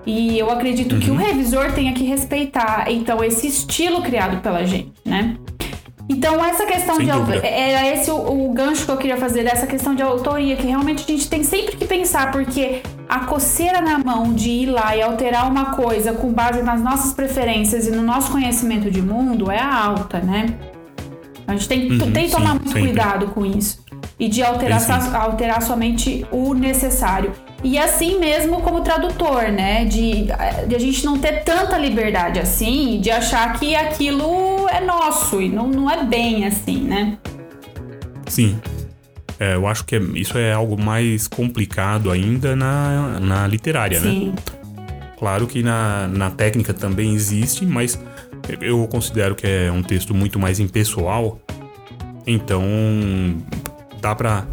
E 0.06 0.38
eu 0.38 0.50
acredito 0.50 0.94
uhum. 0.94 1.00
que 1.00 1.10
o 1.12 1.14
uhum. 1.14 1.20
revisor 1.20 1.72
tenha 1.74 1.94
que 1.94 2.04
respeitar 2.04 2.86
então 2.90 3.24
esse 3.24 3.48
estilo 3.48 4.02
criado 4.02 4.42
pela 4.42 4.66
gente, 4.66 4.94
né? 5.06 5.38
Então 6.10 6.44
essa 6.44 6.66
questão 6.66 6.96
Sem 6.96 7.06
de 7.06 7.12
dúvida. 7.12 7.46
era 7.48 7.88
esse 7.88 8.12
o, 8.12 8.16
o, 8.16 8.52
gancho 8.52 8.84
que 8.84 8.92
eu 8.92 8.98
queria 8.98 9.16
fazer 9.16 9.44
dessa 9.44 9.66
questão 9.66 9.96
de 9.96 10.02
autoria 10.02 10.58
que 10.58 10.68
realmente 10.68 11.04
a 11.04 11.08
gente 11.08 11.30
tem 11.30 11.42
sempre 11.44 11.78
que 11.78 11.86
pensar 11.86 12.32
porque 12.32 12.82
a 13.08 13.20
coceira 13.20 13.80
na 13.80 13.98
mão 13.98 14.34
de 14.34 14.50
ir 14.50 14.66
lá 14.66 14.96
e 14.96 15.02
alterar 15.02 15.50
uma 15.50 15.74
coisa 15.76 16.12
com 16.12 16.34
base 16.34 16.62
nas 16.64 16.82
nossas 16.82 17.14
preferências 17.14 17.88
e 17.88 17.92
no 17.92 18.02
nosso 18.02 18.30
conhecimento 18.32 18.92
de 18.92 19.02
mundo 19.02 19.50
é 19.50 19.62
alta, 19.62 20.20
né? 20.20 20.48
A 21.52 21.56
gente 21.56 21.68
tem, 21.68 21.92
uhum, 21.92 22.12
tem 22.12 22.26
que 22.26 22.32
tomar 22.32 22.52
sim, 22.52 22.56
muito 22.56 22.68
sempre. 22.68 22.82
cuidado 22.82 23.28
com 23.28 23.46
isso. 23.46 23.84
E 24.20 24.28
de 24.28 24.44
alterar, 24.44 25.16
alterar 25.16 25.62
somente 25.62 26.26
o 26.32 26.54
necessário. 26.54 27.32
E 27.64 27.78
assim 27.78 28.20
mesmo 28.20 28.62
como 28.62 28.82
tradutor, 28.82 29.52
né? 29.52 29.86
De, 29.86 30.28
de, 30.68 30.76
a 30.76 30.80
gente 30.80 31.06
não 31.06 31.18
ter 31.18 31.44
tanta 31.44 31.78
liberdade 31.78 32.40
assim, 32.40 33.00
de 33.00 33.12
achar 33.12 33.60
que 33.60 33.76
aquilo 33.76 34.68
é 34.70 34.82
nosso 34.82 35.42
e 35.42 35.50
não, 35.50 35.68
não 35.68 35.90
é 35.90 36.04
bem 36.04 36.46
assim, 36.46 36.82
né? 36.82 37.18
Sim. 38.28 38.60
É, 39.40 39.56
eu 39.56 39.66
acho 39.68 39.86
que 39.86 39.96
é, 39.96 40.00
isso 40.16 40.38
é 40.38 40.54
algo 40.54 40.80
mais 40.80 41.28
complicado 41.28 42.12
ainda 42.12 42.56
na, 42.56 43.20
na 43.20 43.48
literária, 43.48 44.00
né? 44.00 44.10
Sim. 44.10 44.28
né? 44.28 44.34
Claro 45.18 45.46
que 45.46 45.62
na, 45.62 46.08
na 46.08 46.32
técnica 46.32 46.74
também 46.74 47.14
existe, 47.14 47.64
mas 47.64 48.00
eu 48.62 48.88
considero 48.88 49.36
que 49.36 49.48
é 49.48 49.72
um 49.72 49.84
texto 49.84 50.14
muito 50.14 50.40
mais 50.40 50.60
impessoal, 50.60 51.40
então 52.26 52.64
dá 54.02 54.16
para 54.16 54.46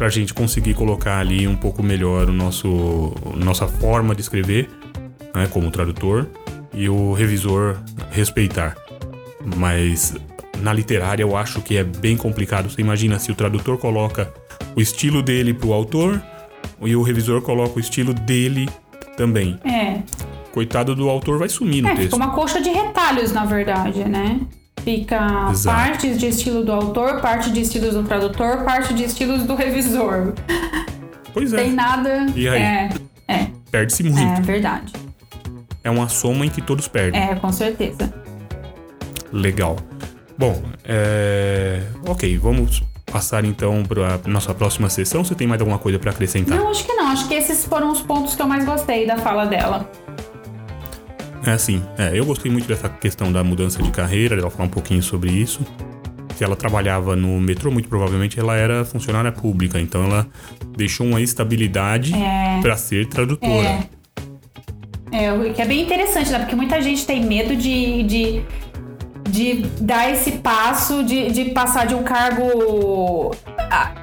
a 0.00 0.08
gente 0.08 0.34
conseguir 0.34 0.74
colocar 0.74 1.18
ali 1.18 1.46
um 1.46 1.56
pouco 1.56 1.82
melhor 1.82 2.28
o 2.28 2.32
nosso 2.32 3.14
nossa 3.36 3.66
forma 3.68 4.14
de 4.14 4.20
escrever, 4.20 4.68
né, 5.34 5.46
como 5.50 5.70
tradutor, 5.70 6.26
e 6.74 6.88
o 6.88 7.12
revisor 7.12 7.78
respeitar. 8.10 8.76
Mas 9.56 10.14
na 10.60 10.72
literária 10.72 11.22
eu 11.22 11.36
acho 11.36 11.60
que 11.60 11.76
é 11.76 11.84
bem 11.84 12.16
complicado. 12.16 12.70
Você 12.70 12.80
imagina 12.80 13.18
se 13.18 13.30
o 13.30 13.34
tradutor 13.34 13.78
coloca 13.78 14.32
o 14.76 14.80
estilo 14.80 15.22
dele 15.22 15.52
pro 15.52 15.72
autor 15.72 16.22
e 16.80 16.96
o 16.96 17.02
revisor 17.02 17.42
coloca 17.42 17.76
o 17.76 17.80
estilo 17.80 18.14
dele 18.14 18.68
também. 19.16 19.58
É 19.64 20.02
coitado 20.52 20.94
do 20.94 21.08
autor 21.08 21.38
vai 21.38 21.48
sumir 21.48 21.82
no 21.82 21.88
é, 21.88 21.94
texto. 21.94 22.12
Fica 22.12 22.16
uma 22.16 22.30
coxa 22.34 22.60
de 22.60 22.70
retalhos, 22.70 23.32
na 23.32 23.44
verdade, 23.44 24.04
né? 24.04 24.40
Fica 24.82 25.48
Exato. 25.50 25.76
partes 25.76 26.18
de 26.18 26.26
estilo 26.26 26.64
do 26.64 26.72
autor, 26.72 27.20
parte 27.20 27.50
de 27.50 27.60
estilos 27.60 27.94
do 27.94 28.02
tradutor, 28.02 28.64
parte 28.64 28.92
de 28.92 29.04
estilos 29.04 29.44
do 29.44 29.54
revisor. 29.54 30.32
Pois 31.32 31.52
é. 31.52 31.56
Tem 31.56 31.72
nada. 31.72 32.26
E 32.36 32.46
aí? 32.46 32.62
É. 32.62 32.90
é. 33.26 33.50
Perde-se 33.70 34.02
muito. 34.02 34.20
É 34.20 34.42
verdade. 34.42 34.92
É 35.82 35.90
uma 35.90 36.08
soma 36.08 36.44
em 36.44 36.50
que 36.50 36.60
todos 36.60 36.86
perdem. 36.88 37.20
É, 37.20 37.34
com 37.34 37.50
certeza. 37.50 38.12
Legal. 39.32 39.78
Bom, 40.36 40.62
é... 40.84 41.82
ok, 42.06 42.36
vamos 42.36 42.82
passar 43.10 43.44
então 43.44 43.82
para 43.82 44.20
nossa 44.26 44.52
próxima 44.54 44.90
sessão. 44.90 45.24
Você 45.24 45.34
tem 45.34 45.46
mais 45.46 45.60
alguma 45.60 45.78
coisa 45.78 45.98
para 45.98 46.10
acrescentar? 46.10 46.58
Não, 46.58 46.68
acho 46.68 46.84
que 46.84 46.92
não. 46.92 47.08
Acho 47.08 47.28
que 47.28 47.34
esses 47.34 47.64
foram 47.64 47.90
os 47.90 48.00
pontos 48.00 48.34
que 48.34 48.42
eu 48.42 48.46
mais 48.46 48.64
gostei 48.64 49.06
da 49.06 49.16
fala 49.16 49.46
dela. 49.46 49.90
É 51.44 51.50
assim, 51.50 51.82
é, 51.98 52.16
eu 52.16 52.24
gostei 52.24 52.50
muito 52.50 52.68
dessa 52.68 52.88
questão 52.88 53.32
da 53.32 53.42
mudança 53.42 53.82
de 53.82 53.90
carreira, 53.90 54.36
ela 54.36 54.50
falar 54.50 54.64
um 54.64 54.70
pouquinho 54.70 55.02
sobre 55.02 55.30
isso. 55.30 55.60
Se 56.36 56.44
ela 56.44 56.56
trabalhava 56.56 57.14
no 57.16 57.40
metrô, 57.40 57.70
muito 57.70 57.88
provavelmente 57.88 58.38
ela 58.38 58.56
era 58.56 58.84
funcionária 58.84 59.30
pública, 59.32 59.80
então 59.80 60.04
ela 60.04 60.26
deixou 60.76 61.06
uma 61.06 61.20
estabilidade 61.20 62.14
é, 62.14 62.60
para 62.62 62.76
ser 62.76 63.06
tradutora. 63.06 63.86
É, 65.10 65.24
é, 65.24 65.32
o 65.32 65.52
que 65.52 65.60
é 65.60 65.66
bem 65.66 65.82
interessante, 65.82 66.30
né? 66.30 66.38
Porque 66.38 66.54
muita 66.54 66.80
gente 66.80 67.04
tem 67.04 67.24
medo 67.24 67.54
de, 67.54 68.02
de 68.04 68.42
de 69.32 69.62
dar 69.80 70.10
esse 70.10 70.32
passo 70.32 71.02
de, 71.02 71.30
de 71.30 71.46
passar 71.46 71.86
de 71.86 71.94
um 71.94 72.02
cargo. 72.02 73.34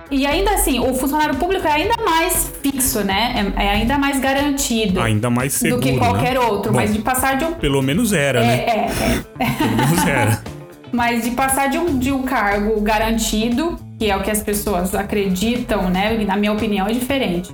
E 0.09 0.25
ainda 0.25 0.55
assim, 0.55 0.79
o 0.79 0.91
funcionário 0.95 1.35
público 1.35 1.67
é 1.67 1.71
ainda 1.71 1.93
mais 2.03 2.51
fixo, 2.63 3.03
né? 3.03 3.53
É, 3.55 3.65
é 3.65 3.69
ainda 3.69 3.95
mais 3.99 4.19
garantido. 4.19 4.99
Ainda 4.99 5.29
mais 5.29 5.53
seguro. 5.53 5.79
Do 5.79 5.87
que 5.87 5.97
qualquer 5.99 6.33
né? 6.33 6.39
outro. 6.39 6.71
Bom, 6.71 6.77
mas 6.77 6.91
de 6.91 6.99
passar 6.99 7.37
de 7.37 7.45
um. 7.45 7.53
Pelo 7.53 7.79
menos 7.83 8.11
era, 8.11 8.39
é, 8.39 8.43
né? 8.43 8.65
É, 8.65 9.43
é. 9.43 9.49
Pelo 9.53 9.77
menos 9.77 10.07
era. 10.07 10.43
mas 10.91 11.23
de 11.23 11.31
passar 11.31 11.69
de 11.69 11.77
um, 11.77 11.99
de 11.99 12.11
um 12.11 12.23
cargo 12.23 12.81
garantido, 12.81 13.77
que 13.99 14.09
é 14.09 14.17
o 14.17 14.23
que 14.23 14.31
as 14.31 14.41
pessoas 14.41 14.95
acreditam, 14.95 15.91
né? 15.91 16.17
Na 16.25 16.35
minha 16.35 16.53
opinião, 16.53 16.87
é 16.87 16.91
diferente. 16.91 17.53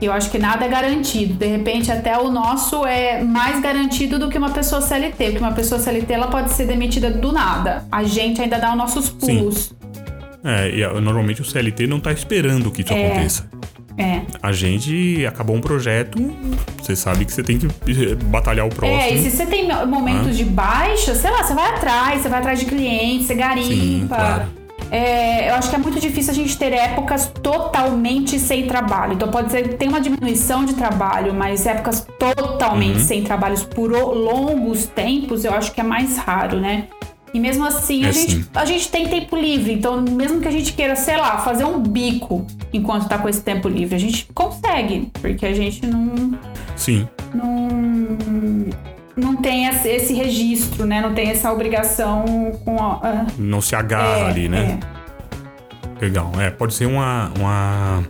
Eu 0.00 0.12
acho 0.12 0.30
que 0.30 0.38
nada 0.38 0.64
é 0.64 0.68
garantido. 0.68 1.34
De 1.34 1.46
repente, 1.46 1.90
até 1.90 2.16
o 2.16 2.30
nosso 2.30 2.86
é 2.86 3.22
mais 3.22 3.60
garantido 3.60 4.18
do 4.18 4.28
que 4.28 4.38
uma 4.38 4.50
pessoa 4.50 4.80
CLT. 4.80 5.24
Porque 5.24 5.38
uma 5.38 5.52
pessoa 5.52 5.80
CLT 5.80 6.12
ela 6.12 6.28
pode 6.28 6.52
ser 6.52 6.66
demitida 6.66 7.10
do 7.10 7.32
nada. 7.32 7.84
A 7.90 8.04
gente 8.04 8.40
ainda 8.40 8.58
dá 8.58 8.70
os 8.70 8.76
nossos 8.76 9.08
pulos. 9.08 9.66
Sim. 9.66 9.78
É, 10.44 10.70
e 10.70 11.00
normalmente 11.00 11.42
o 11.42 11.44
CLT 11.44 11.86
não 11.86 11.98
tá 11.98 12.12
esperando 12.12 12.70
que 12.70 12.82
isso 12.82 12.92
é, 12.92 13.06
aconteça. 13.06 13.48
É. 13.98 14.22
A 14.40 14.52
gente 14.52 15.26
acabou 15.26 15.56
um 15.56 15.60
projeto, 15.60 16.18
você 16.80 16.94
sabe 16.94 17.24
que 17.24 17.32
você 17.32 17.42
tem 17.42 17.58
que 17.58 17.66
batalhar 18.26 18.64
o 18.64 18.68
próximo. 18.68 19.00
É, 19.00 19.12
e 19.12 19.22
se 19.22 19.30
você 19.30 19.44
tem 19.44 19.66
momentos 19.86 20.28
ah. 20.28 20.32
de 20.32 20.44
baixa, 20.44 21.14
sei 21.16 21.30
lá, 21.30 21.42
você 21.42 21.52
vai 21.52 21.68
atrás, 21.72 22.22
você 22.22 22.28
vai 22.28 22.38
atrás 22.38 22.60
de 22.60 22.66
clientes, 22.66 23.26
você 23.26 23.34
garimpa. 23.34 23.66
Sim, 23.68 24.06
claro. 24.06 24.57
É, 24.90 25.50
eu 25.50 25.54
acho 25.54 25.68
que 25.68 25.76
é 25.76 25.78
muito 25.78 26.00
difícil 26.00 26.32
a 26.32 26.34
gente 26.34 26.56
ter 26.56 26.72
épocas 26.72 27.30
totalmente 27.42 28.38
sem 28.38 28.66
trabalho. 28.66 29.14
Então 29.14 29.28
pode 29.28 29.50
ser 29.50 29.76
tem 29.76 29.88
uma 29.88 30.00
diminuição 30.00 30.64
de 30.64 30.74
trabalho, 30.74 31.34
mas 31.34 31.66
épocas 31.66 32.06
totalmente 32.18 32.98
uhum. 32.98 33.04
sem 33.04 33.22
trabalhos 33.22 33.62
por 33.62 33.90
longos 33.90 34.86
tempos, 34.86 35.44
eu 35.44 35.52
acho 35.52 35.72
que 35.72 35.80
é 35.80 35.84
mais 35.84 36.16
raro, 36.16 36.58
né? 36.58 36.88
E 37.32 37.38
mesmo 37.38 37.66
assim, 37.66 38.04
é 38.04 38.08
a, 38.08 38.12
gente, 38.12 38.48
a 38.54 38.64
gente 38.64 38.88
tem 38.88 39.06
tempo 39.06 39.36
livre. 39.36 39.72
Então, 39.74 40.00
mesmo 40.00 40.40
que 40.40 40.48
a 40.48 40.50
gente 40.50 40.72
queira, 40.72 40.96
sei 40.96 41.16
lá, 41.18 41.38
fazer 41.38 41.64
um 41.64 41.78
bico 41.78 42.46
enquanto 42.72 43.06
tá 43.06 43.18
com 43.18 43.28
esse 43.28 43.42
tempo 43.42 43.68
livre, 43.68 43.94
a 43.94 43.98
gente 43.98 44.26
consegue. 44.34 45.10
Porque 45.20 45.44
a 45.44 45.52
gente 45.52 45.86
não. 45.86 46.38
Sim. 46.74 47.06
Não 47.34 48.87
não 49.18 49.36
tem 49.36 49.66
esse 49.66 50.12
registro, 50.12 50.86
né? 50.86 51.00
Não 51.00 51.14
tem 51.14 51.30
essa 51.30 51.52
obrigação 51.52 52.24
com 52.64 52.76
a, 52.82 53.26
Não 53.38 53.60
se 53.60 53.74
agarra 53.74 54.18
é, 54.18 54.30
ali, 54.30 54.48
né? 54.48 54.78
É. 56.00 56.04
Legal. 56.04 56.32
É, 56.38 56.50
pode 56.50 56.74
ser 56.74 56.86
uma, 56.86 57.32
uma, 57.38 58.04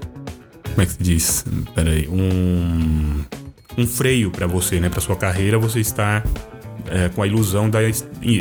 como 0.69 0.83
é 0.83 0.87
que 0.87 0.93
se 0.93 1.03
diz? 1.03 1.45
Peraí, 1.75 2.07
um 2.09 3.25
um 3.79 3.87
freio 3.87 4.31
para 4.31 4.47
você, 4.47 4.81
né, 4.81 4.89
para 4.89 5.01
sua 5.01 5.15
carreira, 5.15 5.57
você 5.57 5.79
está 5.79 6.23
é, 6.91 7.09
com 7.09 7.23
a 7.23 7.27
ilusão 7.27 7.71
da, 7.71 7.79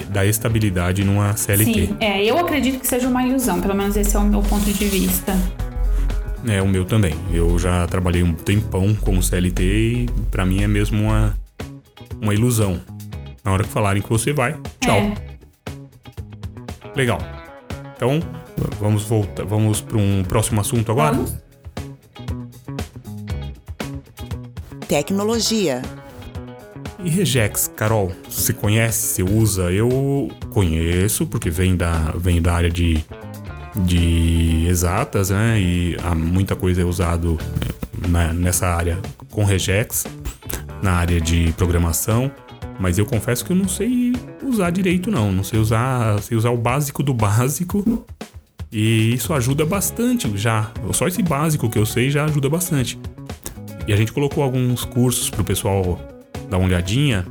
da 0.10 0.26
estabilidade 0.26 1.04
numa 1.04 1.38
CLT. 1.38 1.74
Sim, 1.74 1.98
é, 2.00 2.26
eu 2.26 2.40
acredito 2.40 2.80
que 2.80 2.88
seja 2.88 3.08
uma 3.08 3.24
ilusão, 3.24 3.62
pelo 3.62 3.76
menos 3.76 3.96
esse 3.96 4.16
é 4.16 4.20
o 4.20 4.24
meu 4.24 4.42
ponto 4.42 4.66
de 4.66 4.86
vista. 4.86 5.34
É, 6.48 6.62
o 6.62 6.68
meu 6.68 6.86
também. 6.86 7.14
Eu 7.32 7.60
já 7.60 7.86
trabalhei 7.88 8.24
um 8.24 8.34
tempão 8.34 8.96
como 8.96 9.22
CLT 9.22 9.64
e 9.64 10.10
para 10.32 10.44
mim 10.44 10.64
é 10.64 10.68
mesmo 10.68 11.04
uma, 11.04 11.36
uma 12.22 12.34
ilusão. 12.34 12.82
Na 13.44 13.52
hora 13.52 13.64
que 13.64 13.70
falarem 13.70 14.02
que 14.02 14.10
você 14.10 14.34
vai, 14.34 14.60
tchau. 14.80 14.98
É. 14.98 15.14
Legal. 16.96 17.20
Então, 17.96 18.20
vamos 18.80 19.04
voltar, 19.04 19.46
vamos 19.46 19.82
para 19.82 19.98
um 19.98 20.24
próximo 20.24 20.60
assunto 20.60 20.92
agora? 20.92 21.16
Vamos. 21.16 21.38
Tecnologia. 24.88 25.82
E 27.04 27.10
Regex, 27.10 27.72
Carol, 27.76 28.12
você 28.28 28.54
conhece, 28.54 29.00
você 29.08 29.24
usa? 29.24 29.72
Eu 29.72 30.30
conheço, 30.50 31.28
porque 31.28 31.50
vem 31.50 31.76
da, 31.76 32.12
vem 32.18 32.42
da 32.42 32.54
área 32.54 32.70
de, 32.70 33.04
de 33.76 34.66
exatas, 34.68 35.30
né? 35.30 35.60
E 35.60 35.98
há 36.04 36.16
muita 36.16 36.56
coisa 36.56 36.82
é 36.82 36.86
usado 36.86 37.38
na, 38.10 38.34
nessa 38.34 38.68
área 38.68 38.98
com 39.30 39.44
Regex, 39.44 40.06
na 40.82 40.94
área 40.94 41.20
de 41.20 41.54
programação. 41.54 42.32
Mas 42.80 42.98
eu 42.98 43.06
confesso 43.06 43.44
que 43.44 43.52
eu 43.52 43.56
não 43.56 43.68
sei 43.68 44.14
usar 44.44 44.70
direito, 44.70 45.10
não. 45.10 45.32
Não 45.32 45.44
sei 45.44 45.60
usar, 45.60 46.22
sei 46.22 46.38
usar 46.38 46.52
o 46.52 46.58
básico 46.58 47.02
do 47.02 47.14
básico. 47.14 48.06
E 48.72 49.14
isso 49.14 49.34
ajuda 49.34 49.66
bastante 49.66 50.30
já. 50.38 50.72
Só 50.92 51.08
esse 51.08 51.24
básico 51.24 51.70
que 51.70 51.80
eu 51.80 51.86
sei 51.86 52.10
já 52.10 52.26
ajuda 52.26 52.50
bastante. 52.50 53.00
E 53.88 53.94
a 53.94 53.96
gente 53.96 54.12
colocou 54.12 54.44
alguns 54.44 54.84
cursos 54.84 55.30
para 55.30 55.42
o 55.42 55.46
pessoal 55.46 56.00
dar 56.50 56.58
uma 56.58 56.68
olhadinha 56.68 57.26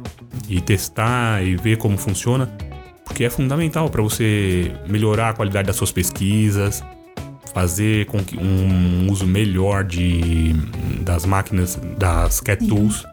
e 0.48 0.60
testar 0.60 1.44
e 1.44 1.56
ver 1.56 1.76
como 1.76 1.96
funciona, 1.96 2.50
porque 3.04 3.24
é 3.24 3.30
fundamental 3.30 3.90
para 3.90 4.02
você 4.02 4.72
melhorar 4.88 5.30
a 5.30 5.32
qualidade 5.34 5.66
das 5.66 5.76
suas 5.76 5.92
pesquisas, 5.92 6.82
fazer 7.52 8.06
com 8.06 8.22
que 8.22 8.36
um 8.36 9.10
uso 9.10 9.26
melhor 9.26 9.84
de 9.84 10.54
das 11.00 11.24
máquinas 11.24 11.78
das 11.98 12.40
Cat 12.40 12.66
Tools. 12.66 13.04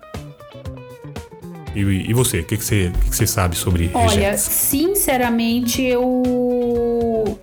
E, 1.75 1.79
e, 1.81 2.13
você, 2.13 2.39
o 2.39 2.45
que, 2.45 2.57
que, 2.57 2.63
você, 2.63 2.91
que, 3.01 3.09
que 3.09 3.15
você 3.15 3.27
sabe 3.27 3.55
sobre 3.55 3.89
Olha, 3.93 4.37
sinceramente, 4.37 5.81
eu 5.81 6.23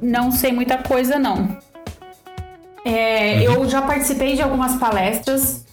não 0.01 0.31
sei 0.31 0.53
muita 0.53 0.79
coisa, 0.79 1.19
não. 1.19 1.57
É, 2.85 3.35
uhum. 3.35 3.43
Eu 3.43 3.69
já 3.69 3.83
participei 3.83 4.35
de 4.35 4.43
algumas 4.43 4.77
palestras 4.77 5.65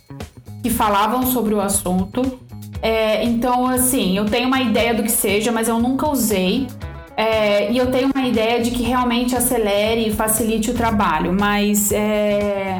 que 0.62 0.70
falavam 0.70 1.24
sobre 1.24 1.54
o 1.54 1.62
assunto. 1.62 2.40
É, 2.82 3.24
então, 3.24 3.68
assim, 3.68 4.18
eu 4.18 4.26
tenho 4.26 4.48
uma 4.48 4.62
ideia 4.62 4.94
do 4.94 5.04
que 5.04 5.12
seja, 5.12 5.52
mas 5.52 5.68
eu 5.68 5.80
nunca 5.80 6.10
usei. 6.10 6.68
É, 7.16 7.72
e 7.72 7.78
eu 7.78 7.90
tenho 7.90 8.12
uma 8.14 8.28
ideia 8.28 8.62
de 8.62 8.70
que 8.70 8.84
realmente 8.84 9.36
acelere 9.36 10.08
e 10.08 10.14
facilite 10.14 10.70
o 10.70 10.74
trabalho, 10.76 11.34
mas 11.34 11.92
é, 11.92 12.80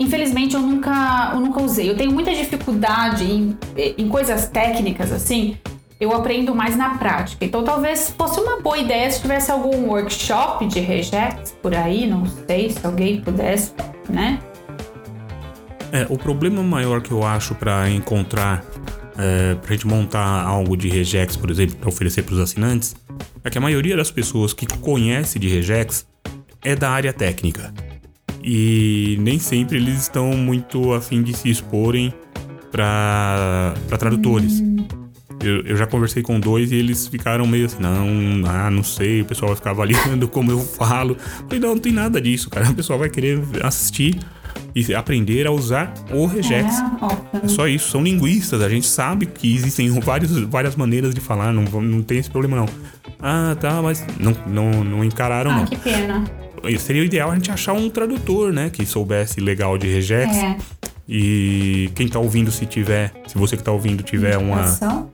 infelizmente 0.00 0.54
eu 0.54 0.60
nunca, 0.60 1.30
eu 1.34 1.40
nunca 1.40 1.62
usei. 1.62 1.88
Eu 1.90 1.96
tenho 1.96 2.10
muita 2.10 2.34
dificuldade 2.34 3.24
em, 3.24 3.56
em 3.76 4.08
coisas 4.08 4.48
técnicas, 4.48 5.12
assim, 5.12 5.58
eu 6.00 6.12
aprendo 6.12 6.54
mais 6.54 6.74
na 6.74 6.96
prática. 6.96 7.44
Então 7.44 7.62
talvez 7.62 8.12
fosse 8.16 8.40
uma 8.40 8.60
boa 8.60 8.78
ideia 8.78 9.10
se 9.10 9.20
tivesse 9.20 9.52
algum 9.52 9.88
workshop 9.88 10.66
de 10.66 10.80
rejects 10.80 11.52
por 11.62 11.74
aí, 11.74 12.06
não 12.06 12.24
sei 12.26 12.70
se 12.70 12.84
alguém 12.84 13.20
pudesse, 13.20 13.72
né? 14.08 14.40
É, 15.92 16.06
o 16.08 16.16
problema 16.16 16.62
maior 16.62 17.02
que 17.02 17.10
eu 17.10 17.22
acho 17.22 17.54
para 17.54 17.90
encontrar, 17.90 18.64
é, 19.18 19.54
para 19.56 19.70
a 19.70 19.72
gente 19.72 19.86
montar 19.86 20.44
algo 20.44 20.76
de 20.76 20.88
regex, 20.88 21.36
por 21.36 21.50
exemplo, 21.50 21.76
para 21.76 21.88
oferecer 21.88 22.22
para 22.22 22.34
os 22.34 22.40
assinantes, 22.40 22.96
é 23.44 23.50
que 23.50 23.58
a 23.58 23.60
maioria 23.60 23.96
das 23.96 24.10
pessoas 24.10 24.54
que 24.54 24.66
conhece 24.78 25.38
de 25.38 25.48
regex 25.48 26.06
é 26.62 26.74
da 26.74 26.90
área 26.90 27.12
técnica. 27.12 27.74
E 28.42 29.16
nem 29.20 29.38
sempre 29.38 29.76
eles 29.76 30.02
estão 30.02 30.28
muito 30.36 30.92
afim 30.92 31.22
de 31.22 31.36
se 31.36 31.50
exporem 31.50 32.12
para 32.70 33.74
tradutores. 33.98 34.62
Eu, 35.42 35.62
eu, 35.62 35.76
já 35.76 35.86
conversei 35.86 36.22
com 36.22 36.38
dois 36.38 36.70
e 36.70 36.74
eles 36.74 37.06
ficaram 37.06 37.46
meio 37.46 37.64
assim, 37.64 37.80
não, 37.80 38.46
ah, 38.46 38.70
não 38.70 38.82
sei, 38.82 39.22
o 39.22 39.24
pessoal 39.24 39.48
vai 39.48 39.56
ficar 39.56 39.70
avaliando 39.70 40.28
como 40.28 40.50
eu 40.50 40.60
falo. 40.60 41.12
Eu 41.12 41.44
falei, 41.44 41.60
não, 41.60 41.70
não 41.70 41.78
tem 41.78 41.92
nada 41.92 42.20
disso, 42.20 42.50
cara. 42.50 42.68
O 42.68 42.74
pessoal 42.74 42.98
vai 42.98 43.08
querer 43.08 43.40
assistir 43.62 44.18
e 44.74 44.94
aprender 44.94 45.46
a 45.46 45.50
usar 45.50 45.92
o 46.12 46.26
regex. 46.26 46.74
É, 47.32 47.44
é, 47.44 47.48
só 47.48 47.66
isso, 47.66 47.90
são 47.90 48.02
linguistas, 48.02 48.60
a 48.60 48.68
gente 48.68 48.86
sabe 48.86 49.26
que 49.26 49.54
existem 49.54 49.88
várias, 50.00 50.30
várias 50.40 50.76
maneiras 50.76 51.14
de 51.14 51.20
falar, 51.20 51.52
não, 51.52 51.64
não 51.64 52.02
tem 52.02 52.18
esse 52.18 52.30
problema 52.30 52.56
não. 52.56 52.66
Ah, 53.18 53.56
tá, 53.58 53.80
mas 53.82 54.04
não, 54.18 54.36
não, 54.46 54.84
não 54.84 55.04
encararam 55.04 55.50
ah, 55.50 55.56
não. 55.56 55.66
que 55.66 55.76
pena. 55.76 56.24
Seria 56.78 57.02
o 57.02 57.04
ideal 57.04 57.30
a 57.30 57.34
gente 57.34 57.50
achar 57.50 57.72
um 57.72 57.88
tradutor, 57.88 58.52
né, 58.52 58.70
que 58.70 58.84
soubesse 58.84 59.40
legal 59.40 59.78
de 59.78 59.88
regex. 59.88 60.36
É. 60.36 60.56
E 61.08 61.90
quem 61.94 62.06
tá 62.06 62.18
ouvindo, 62.18 62.52
se 62.52 62.64
tiver, 62.66 63.12
se 63.26 63.36
você 63.36 63.56
que 63.56 63.62
tá 63.62 63.72
ouvindo 63.72 64.02
tiver 64.02 64.40
indicação? 64.40 65.10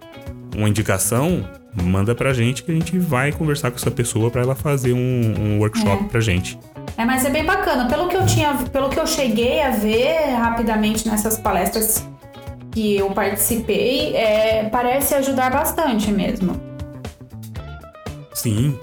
uma, 0.53 0.59
uma 0.59 0.69
indicação, 0.69 1.49
manda 1.83 2.15
pra 2.15 2.33
gente 2.35 2.63
que 2.63 2.71
a 2.71 2.75
gente 2.75 2.99
vai 2.99 3.33
conversar 3.33 3.71
com 3.71 3.77
essa 3.77 3.91
pessoa 3.91 4.31
para 4.31 4.43
ela 4.43 4.55
fazer 4.55 4.93
um, 4.93 5.35
um 5.39 5.59
workshop 5.59 6.05
é. 6.05 6.09
pra 6.09 6.21
gente. 6.21 6.59
É, 6.99 7.05
mas 7.05 7.25
é 7.25 7.31
bem 7.31 7.45
bacana. 7.45 7.89
Pelo 7.89 8.09
que 8.09 8.17
eu 8.17 8.27
tinha, 8.27 8.55
pelo 8.73 8.89
que 8.89 8.99
eu 8.99 9.07
cheguei 9.07 9.63
a 9.63 9.71
ver 9.71 10.35
rapidamente 10.35 11.09
nessas 11.09 11.39
palestras 11.39 12.07
que 12.71 12.97
eu 12.97 13.11
participei, 13.11 14.15
é, 14.15 14.69
parece 14.71 15.15
ajudar 15.15 15.51
bastante 15.51 16.11
mesmo. 16.13 16.61
Sim, 18.35 18.79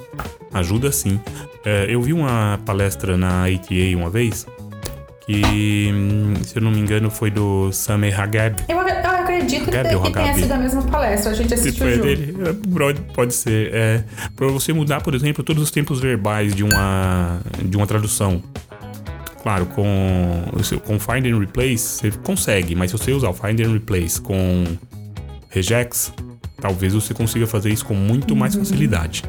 ajuda 0.52 0.92
sim. 0.92 1.20
É, 1.66 1.86
eu 1.90 2.02
vi 2.02 2.14
uma 2.14 2.60
palestra 2.66 3.16
na 3.18 3.46
ATA 3.46 3.96
uma 3.96 4.10
vez 4.10 4.46
que, 5.26 5.90
hum, 5.94 6.34
se 6.44 6.58
eu 6.58 6.62
não 6.62 6.72
me 6.72 6.80
engano, 6.80 7.10
foi 7.10 7.32
do 7.32 7.72
Sameh 7.72 8.14
Hagab. 8.14 8.62
Eu, 8.68 8.78
eu 8.78 9.10
acredito 9.12 9.66
que, 9.66 9.72
que 9.72 10.12
tenha 10.12 10.34
sido 10.34 10.52
a 10.52 10.58
mesma 10.58 10.82
palestra, 10.84 11.32
a 11.32 11.34
gente 11.34 11.54
assistiu 11.54 11.90
junto. 11.90 12.04
Dele, 12.04 12.36
é, 12.50 13.14
pode 13.14 13.34
ser. 13.34 13.74
É, 13.74 14.04
para 14.36 14.48
você 14.48 14.74
mudar, 14.74 15.02
por 15.02 15.16
exemplo, 15.16 15.44
todos 15.44 15.64
os 15.64 15.72
tempos 15.72 16.00
verbais 16.00 16.54
de 16.54 16.64
uma, 16.64 17.40
de 17.64 17.78
uma 17.78 17.88
tradução. 17.88 18.44
Claro, 19.42 19.66
com, 19.66 20.46
com 20.86 21.00
Find 21.00 21.26
and 21.26 21.38
Replace 21.38 22.00
você 22.00 22.12
consegue, 22.12 22.76
mas 22.76 22.92
se 22.92 22.98
você 22.98 23.12
usar 23.12 23.30
o 23.30 23.34
Find 23.34 23.60
and 23.60 23.74
Replace 23.74 24.22
com 24.22 24.64
Regex, 25.50 26.14
talvez 26.62 26.94
você 26.94 27.14
consiga 27.14 27.46
fazer 27.46 27.70
isso 27.70 27.86
com 27.86 27.94
muito 27.94 28.36
mais 28.38 28.56
uhum. 28.56 28.64
facilidade. 28.64 29.24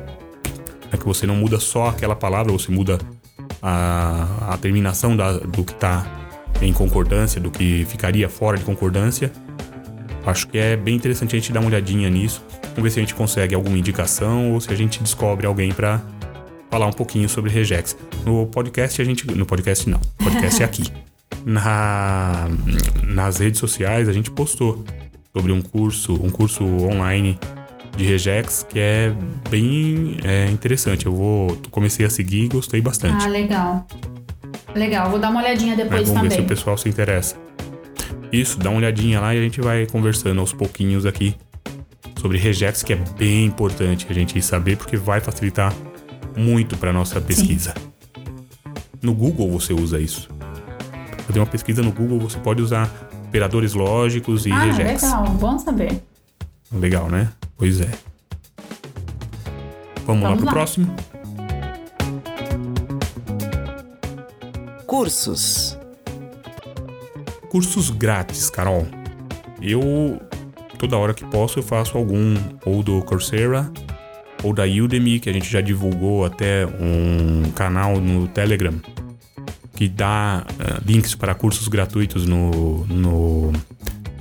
É 0.95 0.97
que 0.97 1.05
você 1.05 1.27
não 1.27 1.35
muda 1.35 1.59
só 1.59 1.89
aquela 1.89 2.15
palavra, 2.15 2.53
você 2.53 2.71
muda 2.71 2.99
a, 3.61 4.53
a 4.55 4.59
terminação 4.59 5.17
da, 5.17 5.39
do 5.39 5.65
que 5.65 5.73
está 5.73 6.07
em 6.63 6.73
concordância, 6.73 7.41
do 7.41 7.51
que 7.51 7.85
ficaria 7.87 8.29
fora 8.29 8.57
de 8.57 8.65
concordância. 8.65 9.33
Acho 10.25 10.47
que 10.47 10.57
é 10.57 10.77
bem 10.77 10.95
interessante 10.95 11.35
a 11.35 11.39
gente 11.39 11.53
dar 11.53 11.61
uma 11.61 11.69
olhadinha 11.69 12.09
nisso. 12.09 12.45
Vamos 12.75 12.85
ver 12.85 12.91
se 12.91 13.01
a 13.01 13.03
gente 13.03 13.15
consegue 13.15 13.55
alguma 13.55 13.77
indicação 13.77 14.53
ou 14.53 14.61
se 14.61 14.73
a 14.73 14.77
gente 14.77 15.03
descobre 15.03 15.47
alguém 15.47 15.73
para 15.73 16.01
falar 16.71 16.87
um 16.87 16.93
pouquinho 16.93 17.29
sobre 17.29 17.51
Regex. 17.51 17.97
No 18.25 18.47
podcast 18.47 19.03
a 19.03 19.05
gente. 19.05 19.27
No 19.27 19.45
podcast 19.45 19.91
não. 19.91 20.01
Podcast 20.19 20.63
é 20.63 20.65
aqui. 20.65 20.85
Na, 21.45 22.49
nas 23.03 23.39
redes 23.39 23.61
sociais 23.61 24.09
a 24.09 24.13
gente 24.13 24.31
postou 24.31 24.83
sobre 25.37 25.53
um 25.53 25.61
curso, 25.61 26.15
um 26.15 26.31
curso 26.31 26.65
online 26.65 27.39
de 27.97 28.05
Regex 28.05 28.67
que 28.69 28.79
é 28.79 29.13
bem 29.51 30.17
é, 30.25 30.47
interessante. 30.51 31.07
Eu 31.07 31.15
vou 31.15 31.59
comecei 31.71 32.05
a 32.05 32.11
seguir 32.11 32.45
e 32.45 32.49
gostei 32.49 32.81
bastante. 32.81 33.25
Ah, 33.25 33.29
legal. 33.29 33.87
Legal, 34.75 35.11
vou 35.11 35.19
dar 35.19 35.31
uma 35.31 35.41
olhadinha 35.41 35.77
depois 35.77 36.09
vamos 36.09 36.09
também. 36.09 36.15
Vamos 36.15 36.29
ver 36.31 36.41
se 36.41 36.41
o 36.41 36.49
pessoal 36.49 36.77
se 36.77 36.89
interessa. 36.89 37.37
Isso, 38.33 38.59
dá 38.59 38.69
uma 38.71 38.79
olhadinha 38.79 39.21
lá 39.21 39.35
e 39.35 39.39
a 39.39 39.43
gente 39.43 39.61
vai 39.61 39.87
conversando 39.87 40.41
aos 40.41 40.53
pouquinhos 40.53 41.07
aqui 41.07 41.37
sobre 42.21 42.39
Regex, 42.39 42.83
que 42.83 42.93
é 42.93 42.97
bem 43.17 43.45
importante 43.45 44.07
a 44.11 44.13
gente 44.13 44.41
saber 44.43 44.77
porque 44.77 44.97
vai 44.97 45.21
facilitar 45.21 45.73
muito 46.37 46.77
para 46.77 46.93
nossa 46.93 47.21
pesquisa. 47.21 47.75
Sim. 47.77 47.95
No 49.03 49.15
Google 49.15 49.51
você 49.51 49.73
usa 49.73 50.01
isso. 50.01 50.29
Pra 50.29 51.25
fazer 51.27 51.39
uma 51.39 51.47
pesquisa 51.47 51.83
no 51.83 51.93
Google 51.93 52.19
você 52.19 52.39
pode 52.39 52.61
usar 52.63 52.91
operadores 53.29 53.75
lógicos 53.75 54.47
e 54.47 54.53
ah, 54.53 54.65
regex. 54.65 55.03
legal, 55.03 55.25
bom 55.35 55.59
saber. 55.59 56.03
Legal, 56.73 57.09
né? 57.09 57.29
Pois 57.57 57.81
é. 57.81 57.91
Vamos, 60.07 60.23
Vamos 60.23 60.23
lá 60.23 60.37
pro 60.37 60.47
lá. 60.47 60.53
próximo? 60.53 60.97
Cursos. 64.87 65.79
Cursos 67.49 67.91
grátis, 67.91 68.51
Carol. 68.51 68.87
Eu 69.61 70.21
toda 70.79 70.97
hora 70.99 71.15
que 71.15 71.25
posso 71.25 71.59
eu 71.59 71.63
faço 71.63 71.97
algum 71.97 72.35
ou 72.67 72.83
do 72.83 73.03
Coursera 73.03 73.71
ou 74.43 74.53
da 74.53 74.65
Udemy, 74.65 75.21
que 75.21 75.31
a 75.31 75.33
gente 75.33 75.51
já 75.51 75.61
divulgou 75.61 76.25
até 76.25 76.67
um 76.67 77.51
canal 77.53 77.99
no 77.99 78.29
Telegram 78.29 78.75
que 79.75 79.89
dá 79.89 80.47
uh, 80.49 80.83
links 80.87 81.15
para 81.15 81.35
cursos 81.35 81.69
gratuitos 81.69 82.27
no, 82.27 82.87
no 82.87 83.53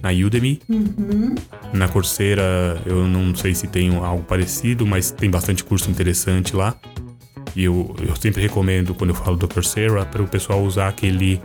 na 0.03 0.09
Udemy. 0.09 0.59
Uhum. 0.67 1.33
Na 1.71 1.87
Coursera, 1.87 2.77
eu 2.85 3.07
não 3.07 3.33
sei 3.33 3.55
se 3.55 3.67
tem 3.67 3.95
algo 3.95 4.23
parecido, 4.23 4.85
mas 4.85 5.11
tem 5.11 5.29
bastante 5.29 5.63
curso 5.63 5.89
interessante 5.89 6.53
lá. 6.53 6.75
E 7.55 7.63
eu, 7.63 7.95
eu 8.05 8.15
sempre 8.17 8.41
recomendo, 8.41 8.93
quando 8.93 9.11
eu 9.11 9.15
falo 9.15 9.37
do 9.37 9.47
Coursera, 9.47 10.05
para 10.05 10.21
o 10.21 10.27
pessoal 10.27 10.61
usar 10.61 10.89
aquele. 10.89 11.41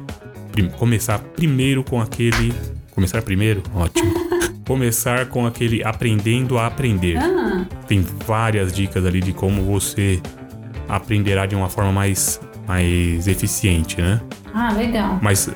Prim, 0.51 0.69
começar 0.71 1.21
primeiro 1.21 1.85
com 1.85 2.01
aquele. 2.01 2.53
Começar 2.93 3.23
primeiro? 3.23 3.63
Ótimo. 3.73 4.13
começar 4.67 5.27
com 5.27 5.47
aquele 5.47 5.85
aprendendo 5.85 6.59
a 6.59 6.67
aprender. 6.67 7.17
Ah. 7.17 7.65
Tem 7.87 8.05
várias 8.27 8.73
dicas 8.73 9.07
ali 9.07 9.21
de 9.21 9.33
como 9.33 9.63
você 9.63 10.21
aprenderá 10.89 11.47
de 11.47 11.55
uma 11.55 11.69
forma 11.69 11.93
mais, 11.93 12.41
mais 12.67 13.29
eficiente, 13.29 14.01
né? 14.01 14.21
Ah, 14.53 14.73
legal. 14.73 15.19
Mas 15.23 15.49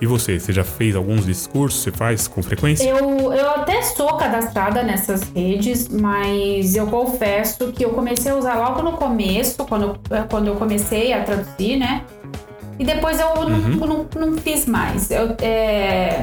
e 0.00 0.06
você, 0.06 0.38
você 0.38 0.52
já 0.52 0.62
fez 0.62 0.94
alguns 0.94 1.26
discursos? 1.26 1.82
Você 1.82 1.90
faz 1.90 2.28
com 2.28 2.42
frequência? 2.42 2.88
Eu, 2.88 3.32
eu 3.32 3.50
até 3.50 3.82
sou 3.82 4.16
cadastrada 4.16 4.82
nessas 4.82 5.22
redes, 5.34 5.88
mas 5.88 6.76
eu 6.76 6.86
confesso 6.86 7.72
que 7.72 7.84
eu 7.84 7.90
comecei 7.90 8.30
a 8.30 8.36
usar 8.36 8.56
logo 8.56 8.82
no 8.82 8.92
começo, 8.92 9.64
quando, 9.64 9.98
quando 10.30 10.46
eu 10.46 10.54
comecei 10.54 11.12
a 11.12 11.24
traduzir, 11.24 11.76
né? 11.76 12.04
E 12.78 12.84
depois 12.84 13.18
eu 13.18 13.26
uhum. 13.26 13.58
não, 13.58 13.86
não, 13.86 14.08
não, 14.26 14.38
fiz 14.38 14.66
mais. 14.66 15.10
Eu, 15.10 15.34
é, 15.42 16.20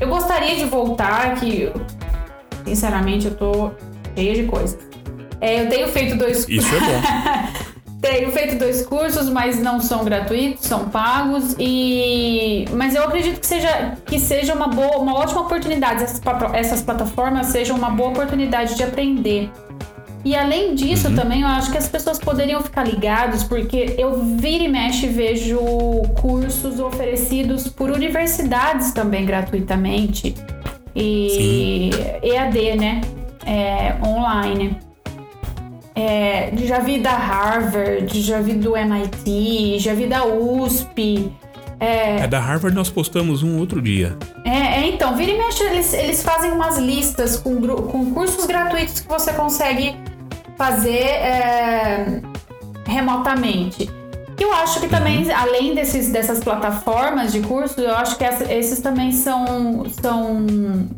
eu 0.00 0.08
gostaria 0.08 0.56
de 0.56 0.64
voltar, 0.64 1.34
que 1.34 1.70
sinceramente 2.64 3.26
eu 3.26 3.34
tô 3.34 3.70
cheia 4.16 4.34
de 4.34 4.44
coisa. 4.44 4.78
É, 5.42 5.62
eu 5.62 5.68
tenho 5.68 5.88
feito 5.88 6.16
dois. 6.16 6.48
Isso 6.48 6.74
é 6.74 6.80
bom. 6.80 7.63
Tenho 8.04 8.30
feito 8.32 8.58
dois 8.58 8.84
cursos, 8.84 9.30
mas 9.30 9.58
não 9.58 9.80
são 9.80 10.04
gratuitos, 10.04 10.66
são 10.66 10.90
pagos. 10.90 11.56
E 11.58 12.66
mas 12.72 12.94
eu 12.94 13.02
acredito 13.02 13.40
que 13.40 13.46
seja 13.46 13.96
que 14.04 14.20
seja 14.20 14.54
uma 14.54 14.68
boa, 14.68 14.98
uma 14.98 15.14
ótima 15.14 15.40
oportunidade 15.40 16.02
essas, 16.02 16.20
essas 16.52 16.82
plataformas 16.82 17.46
sejam 17.46 17.74
uma 17.74 17.88
boa 17.88 18.10
oportunidade 18.10 18.74
de 18.74 18.82
aprender. 18.82 19.50
E 20.22 20.36
além 20.36 20.74
disso, 20.74 21.08
uhum. 21.08 21.16
também 21.16 21.42
eu 21.42 21.48
acho 21.48 21.72
que 21.72 21.78
as 21.78 21.88
pessoas 21.88 22.18
poderiam 22.18 22.62
ficar 22.62 22.84
ligados, 22.84 23.42
porque 23.42 23.94
eu 23.96 24.22
vira 24.36 24.64
e 24.64 24.68
mexe 24.68 25.06
vejo 25.06 25.58
cursos 26.20 26.80
oferecidos 26.80 27.68
por 27.68 27.90
universidades 27.90 28.92
também 28.92 29.24
gratuitamente. 29.24 30.34
E 30.94 31.90
Sim. 31.90 32.30
EAD, 32.30 32.76
né? 32.76 33.00
É, 33.46 33.96
online. 34.06 34.78
É, 35.94 36.52
já 36.56 36.80
vi 36.80 36.98
da 36.98 37.12
Harvard, 37.12 38.20
já 38.20 38.40
vi 38.40 38.54
do 38.54 38.76
MIT, 38.76 39.78
já 39.78 39.94
vi 39.94 40.06
da 40.06 40.24
USP. 40.26 41.32
É, 41.78 42.20
é 42.20 42.26
da 42.26 42.40
Harvard 42.40 42.74
nós 42.74 42.90
postamos 42.90 43.42
um 43.42 43.58
outro 43.58 43.80
dia. 43.80 44.16
É, 44.44 44.80
é 44.80 44.88
então, 44.88 45.16
vira 45.16 45.30
e 45.30 45.38
mexe, 45.38 45.62
eles, 45.62 45.92
eles 45.92 46.22
fazem 46.22 46.50
umas 46.50 46.78
listas 46.78 47.36
com, 47.36 47.60
com 47.60 48.10
cursos 48.12 48.44
gratuitos 48.46 49.00
que 49.00 49.08
você 49.08 49.32
consegue 49.32 49.94
fazer 50.56 50.90
é, 50.90 52.20
remotamente. 52.86 53.88
Eu 54.38 54.52
acho 54.52 54.80
que 54.80 54.88
também, 54.88 55.24
uhum. 55.24 55.36
além 55.36 55.74
desses, 55.76 56.10
dessas 56.10 56.40
plataformas 56.40 57.32
de 57.32 57.40
cursos, 57.40 57.78
eu 57.78 57.94
acho 57.94 58.16
que 58.16 58.24
essa, 58.24 58.52
esses 58.52 58.80
também 58.80 59.12
são, 59.12 59.84
são, 60.02 60.46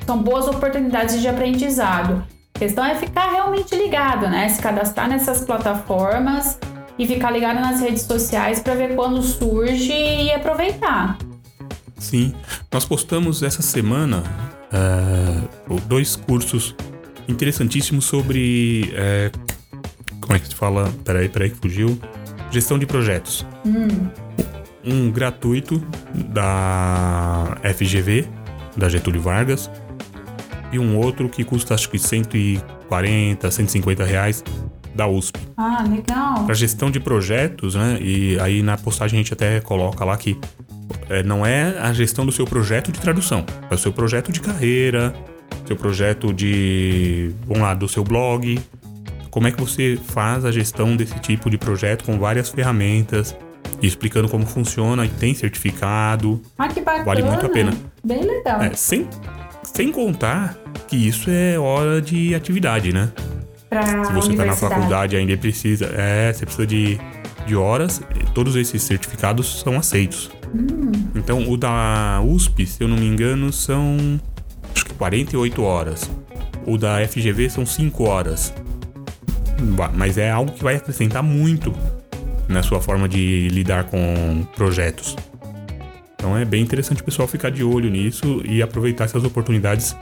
são 0.07 0.19
boas 0.19 0.49
oportunidades 0.49 1.21
de 1.21 1.29
aprendizado. 1.29 2.25
A 2.57 2.59
questão 2.59 2.83
é 2.87 2.95
ficar 2.95 3.31
realmente 3.33 3.77
ligado, 3.77 4.29
né? 4.29 4.49
Se 4.49 4.63
cadastrar 4.63 5.07
nessas 5.11 5.43
plataformas 5.43 6.59
e 6.99 7.07
ficar 7.07 7.31
ligado 7.31 7.61
nas 7.61 7.83
redes 7.83 8.01
sociais 8.01 8.61
para 8.61 8.75
ver 8.75 8.95
quando 8.95 9.21
surge 9.23 9.93
e 9.93 10.33
aproveitar. 10.33 11.19
Sim, 11.99 12.35
nós 12.73 12.87
postamos 12.87 13.43
essa 13.43 13.61
semana 13.61 14.23
uh, 14.73 15.81
dois 15.81 16.17
cursos 16.17 16.75
interessantíssimos 17.29 18.07
sobre. 18.07 18.91
Uh, 18.95 20.19
como 20.19 20.35
é 20.35 20.39
que 20.39 20.49
se 20.49 20.55
fala? 20.55 20.91
Peraí, 21.05 21.29
peraí 21.29 21.51
que 21.51 21.59
fugiu. 21.59 22.01
Gestão 22.51 22.79
de 22.79 22.87
projetos. 22.87 23.45
Hum. 23.67 24.09
Um 24.83 25.11
gratuito 25.11 25.79
da 26.15 27.59
FGV, 27.75 28.27
da 28.75 28.89
Getúlio 28.89 29.21
Vargas, 29.21 29.71
e 30.73 30.79
um 30.79 30.97
outro 30.99 31.29
que 31.29 31.45
custa 31.45 31.75
acho 31.75 31.89
que 31.89 31.99
140, 31.99 33.51
150 33.51 34.05
reais 34.05 34.45
da 34.95 35.07
USP. 35.07 35.39
Ah, 35.57 35.85
legal. 35.89 36.45
Para 36.45 36.55
gestão 36.55 36.91
de 36.91 36.99
projetos, 36.99 37.75
né? 37.75 37.99
E 38.01 38.39
aí 38.41 38.63
na 38.63 38.77
postagem 38.77 39.19
a 39.19 39.23
gente 39.23 39.33
até 39.33 39.61
coloca 39.61 40.05
lá 40.05 40.17
que 40.17 40.39
é, 41.09 41.23
não 41.23 41.45
é 41.45 41.79
a 41.79 41.93
gestão 41.93 42.25
do 42.25 42.33
seu 42.33 42.47
projeto 42.47 42.91
de 42.91 43.01
tradução, 43.01 43.45
é 43.71 43.75
o 43.75 43.79
seu 43.79 43.93
projeto 43.93 44.33
de 44.33 44.41
carreira, 44.41 45.15
seu 45.67 45.77
projeto 45.77 46.33
de, 46.33 47.33
vamos 47.47 47.63
lá, 47.63 47.75
do 47.75 47.89
seu 47.89 48.03
blog. 48.03 48.59
Como 49.31 49.47
é 49.47 49.53
que 49.53 49.61
você 49.61 49.99
faz 50.03 50.47
a 50.47 50.51
gestão 50.51 50.97
desse 50.97 51.19
tipo 51.21 51.51
de 51.51 51.59
projeto 51.59 52.05
com 52.05 52.19
várias 52.19 52.49
ferramentas, 52.49 53.37
e 53.81 53.87
explicando 53.87 54.29
como 54.29 54.47
funciona 54.47 55.05
e 55.05 55.09
tem 55.09 55.35
certificado. 55.35 56.41
Ah, 56.59 56.69
que 56.69 56.81
bacana. 56.81 57.05
Vale 57.05 57.23
muito 57.23 57.47
a 57.47 57.49
pena. 57.49 57.73
Bem 58.05 58.23
legal. 58.23 58.63
É, 58.63 58.73
sem, 58.75 59.07
sem 59.75 59.91
contar 59.93 60.57
que 60.89 60.97
isso 60.97 61.31
é 61.31 61.59
hora 61.59 62.01
de 62.01 62.35
atividade, 62.35 62.93
né? 62.93 63.11
Pra 63.69 64.05
Se 64.05 64.13
você 64.13 64.31
está 64.31 64.45
na 64.45 64.55
faculdade 64.55 65.17
ainda 65.17 65.37
precisa, 65.37 65.87
é, 65.97 66.33
você 66.33 66.47
precisa 66.47 66.67
de, 66.67 66.99
de 67.47 67.57
horas, 67.57 68.01
todos 68.35 68.55
esses 68.57 68.83
certificados 68.83 69.61
são 69.61 69.77
aceitos. 69.77 70.31
Hum. 70.55 70.93
Então 71.15 71.51
o 71.51 71.57
da 71.57 72.21
USP, 72.25 72.67
se 72.67 72.83
eu 72.83 72.89
não 72.89 72.97
me 72.97 73.07
engano, 73.07 73.53
são 73.53 74.21
acho 74.75 74.85
que 74.85 74.95
48 74.95 75.63
horas. 75.63 76.11
O 76.65 76.77
da 76.79 77.07
FGV 77.07 77.51
são 77.51 77.67
5 77.67 78.05
horas. 78.05 78.53
Mas 79.95 80.19
é 80.19 80.31
algo 80.31 80.53
que 80.53 80.63
vai 80.63 80.77
acrescentar 80.77 81.23
muito 81.23 81.73
na 82.49 82.63
sua 82.63 82.81
forma 82.81 83.09
de 83.09 83.49
lidar 83.49 83.85
com 83.85 84.45
projetos. 84.55 85.17
Então 86.17 86.37
é 86.37 86.45
bem 86.45 86.63
interessante 86.63 87.03
o 87.03 87.05
pessoal 87.05 87.29
ficar 87.29 87.51
de 87.51 87.63
olho 87.63 87.91
nisso 87.91 88.43
e 88.45 88.63
aproveitar 88.63 89.05
essas 89.05 89.23
oportunidades, 89.23 89.97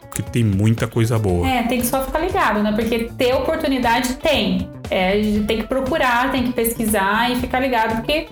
porque 0.00 0.22
tem 0.22 0.44
muita 0.44 0.86
coisa 0.86 1.18
boa. 1.18 1.46
É, 1.46 1.64
tem 1.64 1.80
que 1.80 1.86
só 1.86 2.04
ficar 2.04 2.20
ligado, 2.20 2.62
né? 2.62 2.72
Porque 2.72 3.10
ter 3.18 3.34
oportunidade 3.34 4.14
tem. 4.14 4.70
É, 4.88 5.20
tem 5.46 5.58
que 5.58 5.66
procurar, 5.66 6.30
tem 6.30 6.44
que 6.44 6.52
pesquisar 6.52 7.30
e 7.32 7.36
ficar 7.36 7.60
ligado, 7.60 7.96
porque 7.96 8.28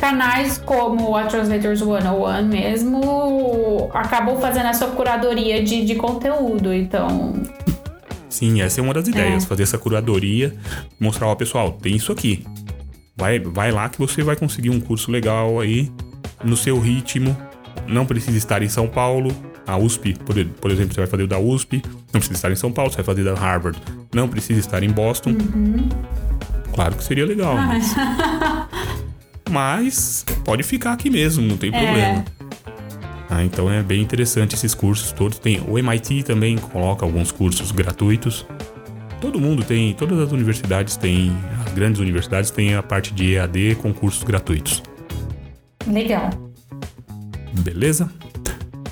canais 0.00 0.58
como 0.58 1.14
a 1.14 1.26
Translators 1.26 1.78
101 1.78 2.48
mesmo 2.48 3.88
acabam 3.94 4.40
fazendo 4.40 4.66
essa 4.66 4.88
curadoria 4.88 5.62
de, 5.62 5.84
de 5.84 5.94
conteúdo, 5.94 6.74
então... 6.74 7.34
Sim, 8.28 8.62
essa 8.62 8.80
é 8.80 8.82
uma 8.82 8.94
das 8.94 9.06
ideias, 9.06 9.44
é. 9.44 9.46
fazer 9.46 9.62
essa 9.62 9.78
curadoria, 9.78 10.56
mostrar 10.98 11.28
ao 11.28 11.36
pessoal, 11.36 11.70
tem 11.72 11.94
isso 11.94 12.10
aqui. 12.10 12.44
Vai, 13.16 13.38
vai 13.38 13.70
lá 13.70 13.88
que 13.88 13.98
você 13.98 14.22
vai 14.24 14.34
conseguir 14.34 14.70
um 14.70 14.80
curso 14.80 15.08
legal 15.08 15.60
aí 15.60 15.92
no 16.44 16.56
seu 16.56 16.78
ritmo. 16.78 17.36
Não 17.86 18.06
precisa 18.06 18.36
estar 18.36 18.62
em 18.62 18.68
São 18.68 18.88
Paulo. 18.88 19.34
A 19.66 19.76
USP, 19.76 20.14
por, 20.14 20.34
por 20.60 20.70
exemplo, 20.70 20.94
você 20.94 21.00
vai 21.00 21.06
fazer 21.06 21.22
o 21.22 21.28
da 21.28 21.38
USP. 21.38 21.82
Não 22.12 22.20
precisa 22.20 22.34
estar 22.34 22.50
em 22.50 22.56
São 22.56 22.72
Paulo, 22.72 22.90
você 22.90 22.96
vai 22.96 23.04
fazer 23.04 23.24
da 23.24 23.34
Harvard. 23.34 23.78
Não 24.14 24.28
precisa 24.28 24.58
estar 24.58 24.82
em 24.82 24.90
Boston. 24.90 25.30
Uhum. 25.30 25.88
Claro 26.74 26.96
que 26.96 27.04
seria 27.04 27.26
legal, 27.26 27.56
ah. 27.56 27.66
mas... 27.66 27.94
mas 29.50 30.26
pode 30.44 30.62
ficar 30.62 30.92
aqui 30.92 31.10
mesmo, 31.10 31.46
não 31.46 31.56
tem 31.56 31.70
é. 31.74 31.78
problema. 31.78 32.24
Ah, 33.34 33.42
então 33.42 33.72
é 33.72 33.82
bem 33.82 34.02
interessante 34.02 34.54
esses 34.54 34.74
cursos 34.74 35.10
todos. 35.10 35.38
Tem 35.38 35.58
o 35.66 35.78
MIT 35.78 36.24
também 36.24 36.58
coloca 36.58 37.04
alguns 37.04 37.32
cursos 37.32 37.72
gratuitos. 37.72 38.44
Todo 39.22 39.40
mundo 39.40 39.64
tem, 39.64 39.94
todas 39.94 40.18
as 40.18 40.32
universidades 40.32 40.96
têm, 40.96 41.32
as 41.64 41.72
grandes 41.72 42.00
universidades 42.00 42.50
têm 42.50 42.74
a 42.74 42.82
parte 42.82 43.14
de 43.14 43.34
EAD 43.34 43.76
com 43.76 43.94
cursos 43.94 44.22
gratuitos. 44.22 44.82
Legal. 45.86 46.30
Beleza? 47.60 48.10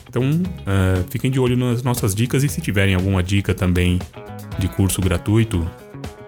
Então, 0.09 0.23
uh, 0.23 1.05
fiquem 1.09 1.31
de 1.31 1.39
olho 1.39 1.57
nas 1.57 1.83
nossas 1.83 2.15
dicas 2.15 2.43
e 2.43 2.49
se 2.49 2.61
tiverem 2.61 2.95
alguma 2.95 3.23
dica 3.23 3.55
também 3.55 3.99
de 4.59 4.69
curso 4.69 5.01
gratuito, 5.01 5.69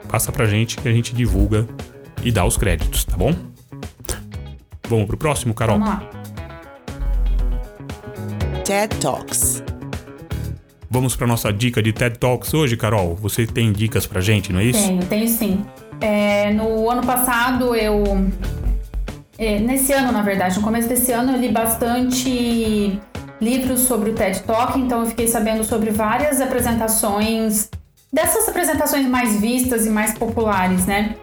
passa 0.09 0.31
pra 0.31 0.47
gente 0.47 0.77
que 0.77 0.89
a 0.89 0.93
gente 0.93 1.15
divulga 1.15 1.67
e 2.23 2.31
dá 2.31 2.45
os 2.45 2.57
créditos, 2.57 3.05
tá 3.05 3.17
bom? 3.17 3.35
Vamos 4.89 5.07
pro 5.07 5.17
próximo, 5.17 5.53
Carol? 5.53 5.79
Vamos 5.79 5.95
lá. 5.95 6.11
TED 8.65 8.97
Talks. 9.01 9.65
Vamos 10.89 11.17
para 11.17 11.27
nossa 11.27 11.53
dica 11.53 11.83
de 11.83 11.93
TED 11.93 12.19
Talks 12.19 12.55
hoje, 12.55 12.77
Carol. 12.77 13.17
Você 13.17 13.47
tem 13.47 13.73
dicas 13.73 14.07
pra 14.07 14.21
gente, 14.21 14.53
não 14.53 14.61
é 14.61 14.65
isso? 14.65 14.87
Tenho, 14.87 15.07
tenho 15.07 15.29
sim. 15.29 15.65
É, 16.01 16.53
no 16.53 16.91
ano 16.91 17.05
passado 17.05 17.75
eu 17.75 18.05
é, 19.39 19.59
nesse 19.59 19.93
ano, 19.93 20.13
na 20.13 20.23
verdade, 20.23 20.57
no 20.57 20.63
começo 20.63 20.89
desse 20.89 21.13
ano, 21.13 21.33
eu 21.33 21.39
li 21.39 21.49
bastante 21.49 23.01
livros 23.41 23.81
sobre 23.81 24.11
o 24.11 24.15
TED 24.15 24.43
Talk, 24.43 24.79
então 24.79 25.01
eu 25.01 25.07
fiquei 25.07 25.27
sabendo 25.27 25.65
sobre 25.65 25.91
várias 25.91 26.41
apresentações, 26.41 27.69
dessas 28.13 28.49
apresentações 28.49 29.07
mais 29.07 29.41
vistas 29.41 29.87
e 29.87 29.91
mais 29.91 30.17
populares, 30.17 30.87
né? 30.87 31.17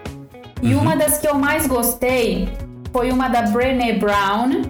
E 0.62 0.74
uhum. 0.74 0.82
uma 0.82 0.96
das 0.96 1.18
que 1.18 1.28
eu 1.28 1.36
mais 1.36 1.66
gostei 1.66 2.50
foi 2.92 3.12
uma 3.12 3.30
da 3.30 3.44
Brené 3.44 3.94
Brown, 3.94 4.64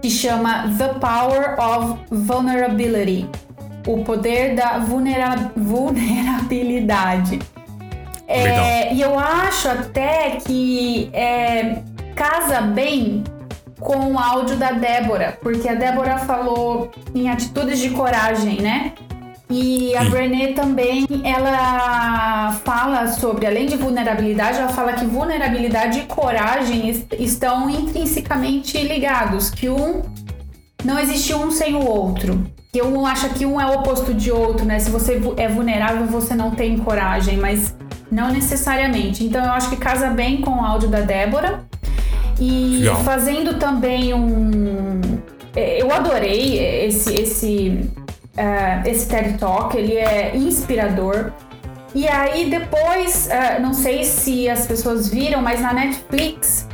que 0.00 0.08
chama 0.08 0.70
The 0.78 0.94
Power 0.94 1.60
of 1.60 2.00
Vulnerability 2.10 3.28
o 3.86 4.04
poder 4.04 4.54
da 4.54 4.78
vulnera 4.78 5.52
vulnerabilidade. 5.56 7.40
É, 8.26 8.94
e 8.94 9.00
eu 9.00 9.18
acho 9.18 9.68
até 9.68 10.36
que 10.36 11.10
é, 11.12 11.82
casa 12.14 12.60
bem 12.60 13.24
com 13.80 14.12
o 14.12 14.18
áudio 14.18 14.56
da 14.56 14.72
Débora, 14.72 15.36
porque 15.42 15.68
a 15.68 15.74
Débora 15.74 16.18
falou 16.18 16.90
em 17.14 17.28
atitudes 17.28 17.78
de 17.78 17.90
coragem, 17.90 18.60
né? 18.60 18.92
E 19.50 19.94
a 19.96 20.04
Brené 20.04 20.54
também, 20.54 21.06
ela 21.24 22.52
fala 22.64 23.08
sobre, 23.08 23.46
além 23.46 23.66
de 23.66 23.76
vulnerabilidade, 23.76 24.58
ela 24.58 24.70
fala 24.70 24.94
que 24.94 25.04
vulnerabilidade 25.04 25.98
e 25.98 26.02
coragem 26.04 26.88
est 26.88 27.12
estão 27.18 27.68
intrinsecamente 27.68 28.78
ligados, 28.82 29.50
que 29.50 29.68
um 29.68 30.00
não 30.82 30.98
existe 30.98 31.34
um 31.34 31.50
sem 31.50 31.74
o 31.74 31.84
outro. 31.84 32.42
Que 32.72 32.82
um 32.82 33.06
acha 33.06 33.28
que 33.28 33.44
um 33.44 33.60
é 33.60 33.66
o 33.66 33.80
oposto 33.80 34.14
de 34.14 34.32
outro, 34.32 34.64
né? 34.64 34.78
Se 34.78 34.90
você 34.90 35.20
é 35.36 35.48
vulnerável, 35.48 36.06
você 36.06 36.34
não 36.34 36.52
tem 36.52 36.78
coragem, 36.78 37.36
mas 37.36 37.76
não 38.10 38.32
necessariamente. 38.32 39.22
Então 39.22 39.44
eu 39.44 39.52
acho 39.52 39.68
que 39.68 39.76
casa 39.76 40.08
bem 40.08 40.40
com 40.40 40.52
o 40.52 40.64
áudio 40.64 40.88
da 40.88 41.00
Débora. 41.00 41.62
E 42.38 42.78
Legal. 42.78 43.04
fazendo 43.04 43.58
também 43.58 44.12
um. 44.14 45.00
É, 45.54 45.82
eu 45.82 45.92
adorei 45.92 46.58
esse, 46.86 47.12
esse, 47.14 47.90
uh, 48.36 48.88
esse 48.88 49.08
TED 49.08 49.38
Talk, 49.38 49.76
ele 49.76 49.94
é 49.96 50.36
inspirador. 50.36 51.32
E 51.94 52.08
aí 52.08 52.48
depois, 52.48 53.28
uh, 53.28 53.60
não 53.60 53.74
sei 53.74 54.04
se 54.04 54.48
as 54.48 54.66
pessoas 54.66 55.08
viram, 55.08 55.42
mas 55.42 55.60
na 55.60 55.74
Netflix 55.74 56.66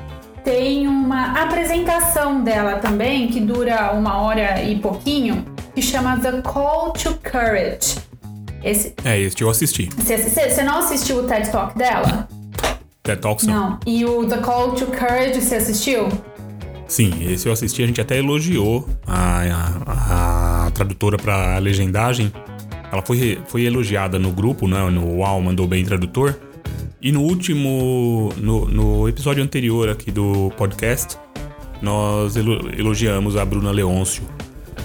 tem 0.45 0.87
uma 0.87 1.43
apresentação 1.43 2.43
dela 2.43 2.77
também, 2.77 3.29
que 3.29 3.41
dura 3.41 3.93
uma 3.93 4.23
hora 4.23 4.63
e 4.63 4.79
pouquinho, 4.79 5.45
que 5.75 5.83
chama 5.83 6.19
The 6.21 6.41
Call 6.43 6.93
to 6.93 7.19
Courage. 7.23 7.99
Esse... 8.63 8.95
É, 9.05 9.19
esse 9.19 9.41
eu 9.41 9.51
assisti. 9.51 9.89
Você 9.97 10.63
não 10.63 10.79
assistiu 10.79 11.19
o 11.19 11.23
TED 11.25 11.51
Talk 11.51 11.77
dela? 11.77 12.29
TED 13.09 13.21
Talk 13.21 13.47
não. 13.47 13.71
Não. 13.71 13.81
E 13.87 14.05
o 14.05 14.27
The 14.27 14.39
Call 14.39 14.73
to 14.73 14.87
Courage 14.87 15.41
você 15.41 15.57
assistiu? 15.57 16.09
Sim, 16.87 17.13
esse 17.31 17.47
eu 17.47 17.53
assisti. 17.53 17.83
A 17.83 17.87
gente 17.87 18.01
até 18.01 18.19
elogiou 18.19 18.89
a, 19.07 19.43
a, 19.87 20.67
a 20.67 20.71
tradutora 20.71 21.17
para 21.17 21.59
legendagem. 21.59 22.33
Ela 22.91 23.03
foi, 23.03 23.39
foi 23.47 23.65
elogiada 23.65 24.19
no 24.19 24.31
grupo, 24.31 24.67
né? 24.67 24.89
No 24.91 25.19
UAU 25.19 25.43
mandou 25.43 25.67
bem 25.67 25.85
tradutor. 25.85 26.39
E 27.01 27.13
no 27.13 27.23
último, 27.23 28.33
no, 28.37 28.67
no 28.67 29.09
episódio 29.09 29.43
anterior 29.43 29.89
aqui 29.89 30.11
do 30.11 30.51
podcast, 30.57 31.17
nós 31.81 32.37
elogiamos 32.37 33.37
a 33.37 33.45
Bruna 33.45 33.71
Leôncio. 33.71 34.23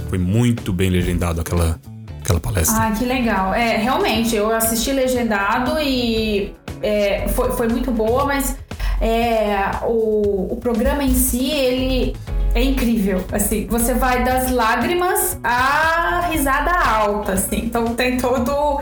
Foi 0.10 0.18
muito 0.18 0.72
bem 0.72 0.90
legendado 0.90 1.42
aquela, 1.42 1.80
aquela 2.22 2.40
palestra. 2.40 2.88
Ah, 2.88 2.92
que 2.92 3.06
legal. 3.06 3.54
É, 3.54 3.78
realmente, 3.78 4.36
eu 4.36 4.52
assisti 4.52 4.92
legendado 4.92 5.80
e 5.80 6.54
é, 6.84 7.28
foi, 7.30 7.52
foi 7.54 7.68
muito 7.68 7.90
boa, 7.92 8.26
mas 8.26 8.58
é, 9.02 9.56
o, 9.84 10.54
o 10.54 10.58
programa 10.58 11.04
em 11.04 11.14
si, 11.14 11.50
ele 11.50 12.16
é 12.54 12.64
incrível, 12.64 13.24
assim, 13.32 13.66
você 13.68 13.94
vai 13.94 14.24
das 14.24 14.52
lágrimas 14.52 15.40
à 15.44 16.28
risada 16.30 16.72
alta, 16.72 17.34
assim, 17.34 17.62
então 17.66 17.96
tem 17.96 18.18
todo 18.18 18.80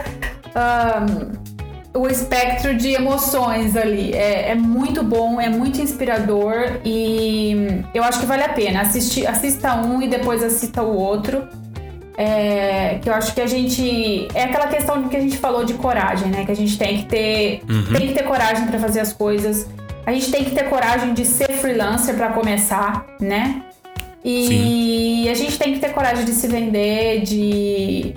um, 0.55 1.51
o 1.93 2.07
espectro 2.07 2.75
de 2.75 2.89
emoções 2.89 3.75
ali. 3.75 4.13
É, 4.13 4.51
é, 4.51 4.55
muito 4.55 5.03
bom, 5.03 5.39
é 5.39 5.49
muito 5.49 5.81
inspirador 5.81 6.79
e 6.85 7.83
eu 7.93 8.03
acho 8.03 8.19
que 8.19 8.25
vale 8.25 8.43
a 8.43 8.49
pena. 8.49 8.81
Assistir, 8.81 9.27
assista 9.27 9.75
um 9.75 10.01
e 10.01 10.07
depois 10.07 10.43
assista 10.43 10.81
o 10.81 10.95
outro. 10.95 11.47
É, 12.21 12.99
que 13.01 13.09
eu 13.09 13.13
acho 13.15 13.33
que 13.33 13.41
a 13.41 13.47
gente. 13.47 14.27
É 14.35 14.43
aquela 14.43 14.67
questão 14.67 15.09
que 15.09 15.17
a 15.17 15.19
gente 15.19 15.37
falou 15.37 15.65
de 15.65 15.73
coragem, 15.73 16.27
né? 16.27 16.45
Que 16.45 16.51
a 16.51 16.55
gente 16.55 16.77
tem 16.77 16.97
que 16.97 17.05
ter, 17.05 17.61
uhum. 17.67 17.97
tem 17.97 18.07
que 18.09 18.13
ter 18.13 18.23
coragem 18.23 18.67
para 18.67 18.77
fazer 18.77 18.99
as 18.99 19.11
coisas. 19.11 19.67
A 20.05 20.11
gente 20.11 20.29
tem 20.29 20.43
que 20.43 20.51
ter 20.51 20.69
coragem 20.69 21.15
de 21.15 21.25
ser 21.25 21.51
freelancer 21.53 22.13
para 22.15 22.29
começar, 22.29 23.07
né? 23.19 23.63
E 24.23 25.23
Sim. 25.25 25.29
a 25.29 25.33
gente 25.33 25.57
tem 25.57 25.73
que 25.73 25.79
ter 25.79 25.93
coragem 25.93 26.23
de 26.23 26.31
se 26.31 26.47
vender, 26.47 27.21
de 27.21 28.13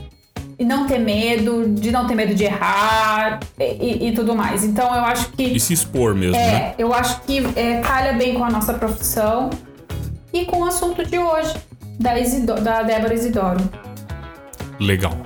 e 0.59 0.65
não 0.65 0.87
ter 0.87 0.99
medo, 0.99 1.69
de 1.71 1.91
não 1.91 2.07
ter 2.07 2.15
medo 2.15 2.35
de 2.35 2.45
errar 2.45 3.41
e, 3.59 4.09
e, 4.09 4.13
tudo 4.13 4.35
mais. 4.35 4.65
Então 4.65 4.95
eu 4.95 5.03
acho 5.03 5.31
que. 5.31 5.45
E 5.45 5.59
se 5.59 5.73
expor 5.73 6.15
mesmo. 6.15 6.37
É, 6.37 6.53
né? 6.53 6.75
eu 6.77 6.93
acho 6.93 7.23
que 7.23 7.43
é, 7.57 7.81
calha 7.81 8.13
bem 8.13 8.35
com 8.35 8.45
a 8.45 8.51
nossa 8.51 8.75
profissão 8.75 9.49
e 10.31 10.45
com 10.45 10.61
o 10.61 10.65
assunto 10.67 11.05
de 11.07 11.19
hoje, 11.19 11.55
da, 11.99 12.19
Isidoro, 12.19 12.61
da 12.61 12.83
Débora 12.83 13.15
Isidoro. 13.15 13.84
Legal. 14.79 15.17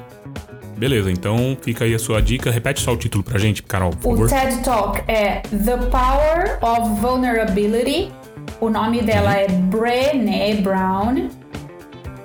Beleza, 0.76 1.10
então 1.10 1.56
fica 1.60 1.84
aí 1.84 1.94
a 1.94 1.98
sua 1.98 2.22
dica. 2.22 2.50
Repete 2.50 2.80
só 2.80 2.92
o 2.92 2.96
título 2.96 3.24
pra 3.24 3.38
gente, 3.38 3.62
Carol, 3.64 3.90
por 3.90 4.16
favor. 4.16 4.26
O 4.26 4.28
TED 4.28 4.62
Talk 4.62 5.02
é 5.10 5.40
The 5.40 5.76
Power 5.76 6.58
of 6.62 7.00
Vulnerability. 7.00 8.12
O 8.60 8.70
nome 8.70 9.02
dela 9.02 9.30
uhum. 9.30 9.36
é 9.36 9.48
Brené 9.48 10.54
Brown. 10.56 11.28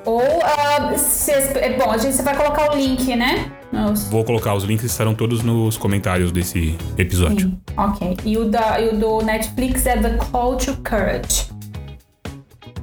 Ou, 0.06 0.22
uh, 0.22 0.98
cês, 0.98 1.56
é 1.56 1.78
bom, 1.78 1.90
a 1.90 1.98
gente 1.98 2.22
vai 2.22 2.36
colocar 2.36 2.72
o 2.72 2.76
link, 2.76 3.16
né? 3.16 3.52
Nos... 3.72 4.08
Vou 4.10 4.24
colocar, 4.24 4.54
os 4.54 4.64
links 4.64 4.86
estarão 4.86 5.16
todos 5.16 5.42
nos 5.42 5.78
comentários 5.78 6.32
desse 6.32 6.78
episódio. 6.98 7.48
Sim. 7.48 7.60
Ok. 7.76 8.18
E 8.24 8.38
o, 8.38 8.46
da, 8.46 8.80
e 8.80 8.90
o 8.90 8.98
do 8.98 9.22
Netflix 9.22 9.86
é 9.88 9.98
The 9.98 10.18
Call 10.18 10.58
to 10.58 10.78
Courage. 10.88 11.50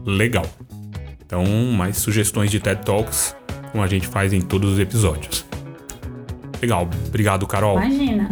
Legal. 0.04 0.46
Então, 1.24 1.44
mais 1.76 1.98
sugestões 1.98 2.50
de 2.50 2.58
TED 2.58 2.84
Talks, 2.84 3.36
como 3.70 3.82
a 3.82 3.86
gente 3.86 4.06
faz 4.06 4.32
em 4.32 4.40
todos 4.40 4.72
os 4.74 4.78
episódios. 4.78 5.46
Legal. 6.60 6.88
Obrigado, 7.08 7.46
Carol. 7.46 7.76
Imagina. 7.78 8.30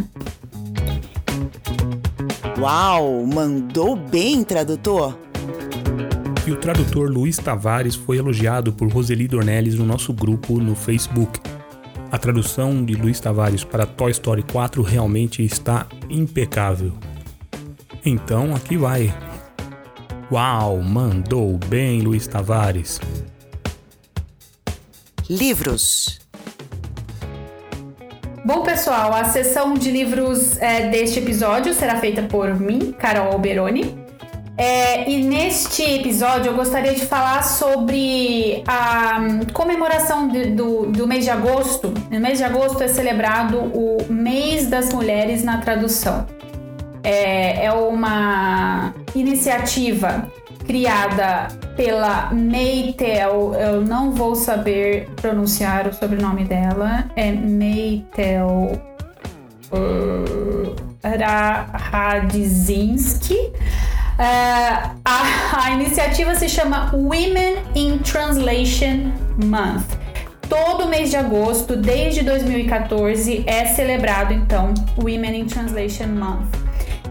Uau, 2.57 3.25
mandou 3.25 3.95
bem, 3.95 4.43
tradutor 4.43 5.17
e 6.49 6.51
o 6.51 6.55
tradutor 6.55 7.11
Luiz 7.11 7.37
Tavares 7.37 7.93
foi 7.93 8.17
elogiado 8.17 8.73
por 8.73 8.91
Roseli 8.91 9.27
Dornelles 9.27 9.75
no 9.75 9.85
nosso 9.85 10.11
grupo 10.11 10.59
no 10.59 10.73
Facebook. 10.73 11.39
A 12.11 12.17
tradução 12.17 12.83
de 12.83 12.95
Luiz 12.95 13.19
Tavares 13.19 13.63
para 13.63 13.85
Toy 13.85 14.09
Story 14.09 14.41
4 14.41 14.81
realmente 14.81 15.45
está 15.45 15.85
impecável. 16.09 16.91
Então 18.03 18.55
aqui 18.55 18.77
vai. 18.77 19.13
Uau, 20.31 20.81
mandou 20.81 21.55
bem 21.67 22.01
Luiz 22.01 22.25
Tavares. 22.25 22.99
Livros. 25.29 26.19
Bom, 28.43 28.63
pessoal, 28.63 29.13
a 29.13 29.25
sessão 29.25 29.75
de 29.75 29.91
livros 29.91 30.57
é, 30.57 30.89
deste 30.89 31.19
episódio 31.19 31.71
será 31.75 31.97
feita 31.97 32.23
por 32.23 32.59
mim, 32.59 32.91
Carol 32.97 33.33
Alberoni. 33.33 33.95
É, 34.57 35.07
e 35.07 35.21
neste 35.21 35.83
episódio 35.83 36.49
eu 36.49 36.55
gostaria 36.55 36.95
de 36.95 37.05
falar 37.05 37.43
sobre 37.43 38.63
a 38.67 39.19
hum, 39.21 39.41
comemoração 39.53 40.29
de, 40.29 40.47
do, 40.47 40.87
do 40.87 41.07
mês 41.07 41.25
de 41.25 41.29
agosto. 41.29 41.93
No 42.09 42.19
mês 42.19 42.39
de 42.39 42.43
agosto 42.43 42.81
é 42.81 42.87
celebrado 42.87 43.59
o 43.59 44.11
Mês 44.11 44.65
das 44.65 44.91
Mulheres 44.91 45.43
na 45.43 45.59
Tradução. 45.59 46.25
É, 47.03 47.65
é 47.65 47.71
uma 47.71 48.95
iniciativa 49.13 50.27
criada 50.65 51.47
pela 51.79 52.29
Meitel, 52.33 53.53
eu 53.53 53.79
não 53.79 54.11
vou 54.11 54.35
saber 54.35 55.07
pronunciar 55.15 55.87
o 55.87 55.93
sobrenome 55.93 56.43
dela, 56.43 57.05
é 57.15 57.31
Meitel 57.31 58.77
uh, 59.71 60.75
Radzinski. 61.71 63.33
Uh, 63.33 64.91
a, 65.05 65.63
a 65.63 65.71
iniciativa 65.71 66.35
se 66.35 66.49
chama 66.49 66.91
Women 66.93 67.63
in 67.73 67.99
Translation 67.99 69.13
Month. 69.45 69.97
Todo 70.49 70.85
mês 70.89 71.09
de 71.09 71.15
agosto, 71.15 71.77
desde 71.77 72.23
2014, 72.23 73.45
é 73.47 73.67
celebrado 73.67 74.33
então 74.33 74.73
Women 74.97 75.39
in 75.39 75.45
Translation 75.45 76.07
Month. 76.07 76.58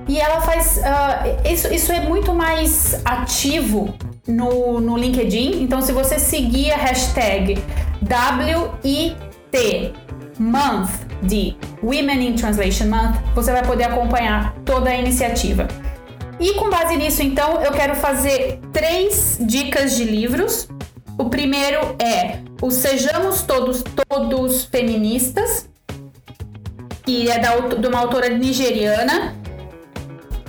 E 0.09 0.19
ela 0.19 0.41
faz. 0.41 0.79
Uh, 0.79 1.49
isso, 1.53 1.73
isso 1.73 1.93
é 1.93 2.01
muito 2.01 2.33
mais 2.33 3.01
ativo 3.05 3.95
no, 4.27 4.81
no 4.81 4.97
LinkedIn. 4.97 5.63
Então, 5.63 5.83
se 5.83 5.93
você 5.93 6.19
seguir 6.19 6.73
a 6.73 6.77
hashtag 6.77 7.63
WIT 8.03 9.93
Month 10.39 10.91
de 11.23 11.57
Women 11.83 12.29
in 12.29 12.35
Translation 12.35 12.87
Month, 12.87 13.17
você 13.35 13.53
vai 13.53 13.65
poder 13.65 13.85
acompanhar 13.85 14.55
toda 14.65 14.89
a 14.89 14.97
iniciativa. 14.97 15.69
E 16.41 16.55
com 16.55 16.71
base 16.71 16.97
nisso, 16.97 17.23
então, 17.23 17.61
eu 17.61 17.73
quero 17.73 17.95
fazer 17.97 18.61
três 18.73 19.39
dicas 19.41 19.97
de 19.97 20.05
livros. 20.05 20.69
O 21.19 21.29
primeiro 21.29 21.97
é 21.99 22.39
o 22.63 22.71
Sejamos 22.71 23.43
Todos 23.43 23.83
Todos 24.09 24.65
Feministas, 24.65 25.69
que 27.05 27.29
é 27.29 27.39
da, 27.41 27.59
de 27.59 27.87
uma 27.89 27.99
autora 27.99 28.29
nigeriana. 28.29 29.35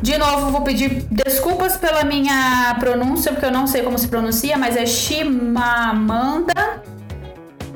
De 0.02 0.18
novo, 0.18 0.52
vou 0.52 0.62
pedir 0.62 1.04
desculpas 1.12 1.76
pela 1.76 2.04
minha 2.04 2.76
pronúncia, 2.80 3.32
porque 3.32 3.46
eu 3.46 3.52
não 3.52 3.68
sei 3.68 3.82
como 3.82 3.98
se 3.98 4.08
pronuncia, 4.08 4.58
mas 4.58 4.78
é 4.78 4.86
Shimamanda 4.86 6.82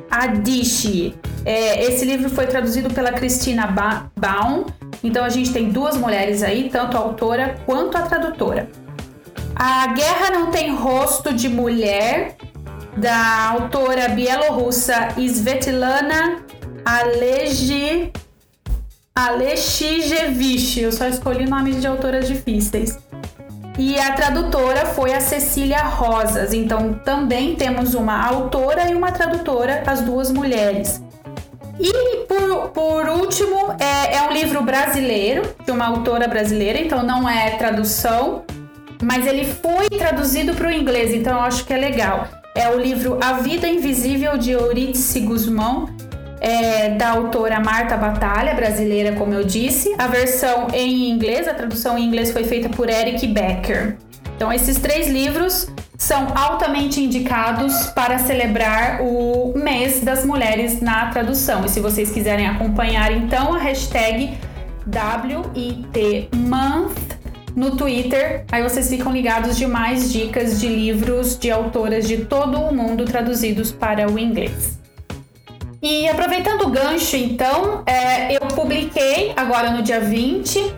Adichie. 0.10 1.16
É, 1.46 1.84
esse 1.84 2.06
livro 2.06 2.30
foi 2.30 2.48
traduzido 2.48 2.94
pela 2.94 3.12
Cristina 3.12 3.68
ba 3.68 4.10
Baum. 4.16 4.66
Então 5.04 5.26
a 5.26 5.30
gente 5.30 5.52
tem 5.52 5.70
duas 5.70 5.98
mulheres 5.98 6.42
aí, 6.42 6.70
tanto 6.70 6.96
a 6.96 7.00
autora 7.02 7.58
quanto 7.66 7.98
a 7.98 8.04
tradutora. 8.04 8.70
A 9.56 9.88
Guerra 9.88 10.32
Não 10.32 10.50
Tem 10.50 10.74
Rosto 10.74 11.34
de 11.34 11.50
Mulher, 11.50 12.38
da 12.96 13.50
autora 13.50 14.08
bielorrussa 14.10 15.10
Svetlana 15.18 16.44
Alegi 16.86 18.12
Alexijevich. 19.16 20.82
Eu 20.82 20.92
só 20.92 21.08
escolhi 21.08 21.46
nomes 21.46 21.80
de 21.80 21.88
autoras 21.88 22.28
difíceis. 22.28 22.98
E 23.78 24.00
a 24.00 24.12
tradutora 24.14 24.86
foi 24.88 25.14
a 25.14 25.22
Cecília 25.22 25.84
Rosas. 25.84 26.54
Então 26.54 26.94
também 26.94 27.56
temos 27.56 27.94
uma 27.94 28.26
autora 28.26 28.90
e 28.90 28.96
uma 28.96 29.12
tradutora, 29.12 29.84
as 29.86 30.02
duas 30.02 30.32
mulheres. 30.32 31.02
E 31.80 32.26
por, 32.28 32.70
por 32.70 33.10
último, 33.10 33.76
é, 33.80 34.18
é 34.18 34.30
um 34.30 34.32
livro 34.32 34.62
brasileiro, 34.64 35.44
de 35.66 35.72
uma 35.72 35.88
autora 35.88 36.28
brasileira, 36.28 36.80
então 36.80 37.02
não 37.02 37.28
é 37.28 37.52
tradução, 37.52 38.44
mas 39.02 39.26
ele 39.26 39.44
foi 39.46 39.90
traduzido 39.90 40.54
para 40.54 40.68
o 40.68 40.72
inglês, 40.72 41.14
então 41.14 41.34
eu 41.34 41.42
acho 41.42 41.66
que 41.66 41.74
é 41.74 41.78
legal. 41.78 42.28
É 42.56 42.70
o 42.70 42.80
livro 42.80 43.18
A 43.20 43.34
Vida 43.34 43.68
Invisível 43.68 44.38
de 44.38 44.52
Eurídice 44.52 45.20
Guzmão, 45.22 45.90
é, 46.44 46.90
da 46.90 47.12
autora 47.12 47.62
Marta 47.62 47.96
Batalha, 47.96 48.54
brasileira, 48.54 49.14
como 49.14 49.34
eu 49.34 49.46
disse. 49.46 49.96
A 49.98 50.08
versão 50.08 50.68
em 50.74 51.10
inglês, 51.10 51.48
a 51.48 51.54
tradução 51.54 51.98
em 51.98 52.06
inglês 52.06 52.32
foi 52.32 52.44
feita 52.44 52.68
por 52.68 52.90
Eric 52.90 53.26
Becker. 53.26 53.96
Então, 54.36 54.52
esses 54.52 54.78
três 54.78 55.08
livros 55.08 55.70
são 55.98 56.28
altamente 56.36 57.00
indicados 57.00 57.86
para 57.88 58.20
celebrar 58.20 59.02
o 59.02 59.54
mês 59.56 60.02
das 60.02 60.26
mulheres 60.26 60.82
na 60.82 61.06
tradução. 61.08 61.64
E 61.66 61.70
se 61.70 61.80
vocês 61.80 62.12
quiserem 62.12 62.46
acompanhar, 62.46 63.10
então, 63.14 63.54
a 63.54 63.58
hashtag 63.60 64.38
WITMonth 65.56 66.04
no 67.56 67.78
Twitter, 67.78 68.44
aí 68.52 68.62
vocês 68.64 68.90
ficam 68.90 69.14
ligados 69.14 69.56
de 69.56 69.66
mais 69.66 70.12
dicas 70.12 70.60
de 70.60 70.68
livros 70.68 71.38
de 71.38 71.50
autoras 71.50 72.06
de 72.06 72.18
todo 72.26 72.60
o 72.60 72.74
mundo 72.74 73.06
traduzidos 73.06 73.72
para 73.72 74.12
o 74.12 74.20
inglês. 74.20 74.83
E 75.84 76.08
aproveitando 76.08 76.62
o 76.62 76.70
gancho, 76.70 77.18
então, 77.18 77.84
é, 77.86 78.34
eu 78.34 78.40
publiquei 78.56 79.34
agora 79.36 79.70
no 79.70 79.82
dia 79.82 80.00
20 80.00 80.74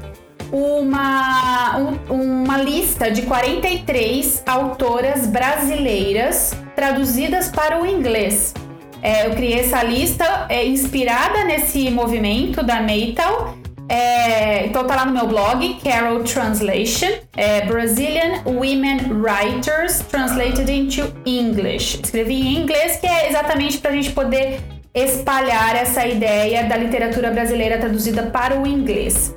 uma, 0.52 1.78
um, 2.10 2.42
uma 2.42 2.58
lista 2.58 3.12
de 3.12 3.22
43 3.22 4.42
autoras 4.48 5.28
brasileiras 5.28 6.58
traduzidas 6.76 7.50
para 7.50 7.80
o 7.80 7.86
inglês. 7.86 8.52
É, 9.00 9.28
eu 9.28 9.36
criei 9.36 9.60
essa 9.60 9.84
lista 9.84 10.48
é, 10.50 10.66
inspirada 10.66 11.44
nesse 11.44 11.92
movimento 11.92 12.64
da 12.64 12.82
Natal. 12.82 13.56
É, 13.88 14.66
então 14.66 14.88
tá 14.88 14.96
lá 14.96 15.06
no 15.06 15.14
meu 15.14 15.28
blog, 15.28 15.78
Carol 15.84 16.24
Translation, 16.24 17.20
é, 17.38 17.62
Brazilian 17.68 18.42
Women 18.44 19.22
Writers 19.22 20.00
Translated 20.10 20.72
into 20.72 21.14
English. 21.28 22.02
Escrevi 22.04 22.34
em 22.34 22.58
inglês, 22.64 22.98
que 22.98 23.06
é 23.06 23.30
exatamente 23.30 23.78
para 23.78 23.92
a 23.92 23.94
gente 23.94 24.12
poder 24.12 24.75
espalhar 24.96 25.76
essa 25.76 26.08
ideia 26.08 26.64
da 26.64 26.78
literatura 26.78 27.30
brasileira 27.30 27.78
traduzida 27.78 28.24
para 28.24 28.58
o 28.58 28.66
inglês. 28.66 29.36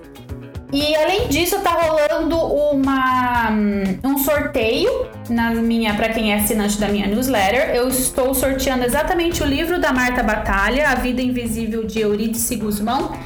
E 0.72 0.94
além 0.94 1.28
disso, 1.28 1.60
tá 1.60 1.70
rolando 1.70 2.36
uma, 2.36 3.50
um 4.04 4.18
sorteio 4.18 5.08
na 5.28 5.50
minha 5.50 5.94
para 5.94 6.10
quem 6.10 6.32
é 6.32 6.36
assinante 6.36 6.78
da 6.78 6.88
minha 6.88 7.06
newsletter. 7.06 7.74
Eu 7.74 7.88
estou 7.88 8.34
sorteando 8.34 8.84
exatamente 8.84 9.42
o 9.42 9.46
livro 9.46 9.80
da 9.80 9.92
Marta 9.92 10.22
Batalha, 10.22 10.90
A 10.90 10.94
Vida 10.94 11.22
Invisível 11.22 11.84
de 11.84 12.00
Eurídice 12.00 12.54
Guzmão. 12.56 13.18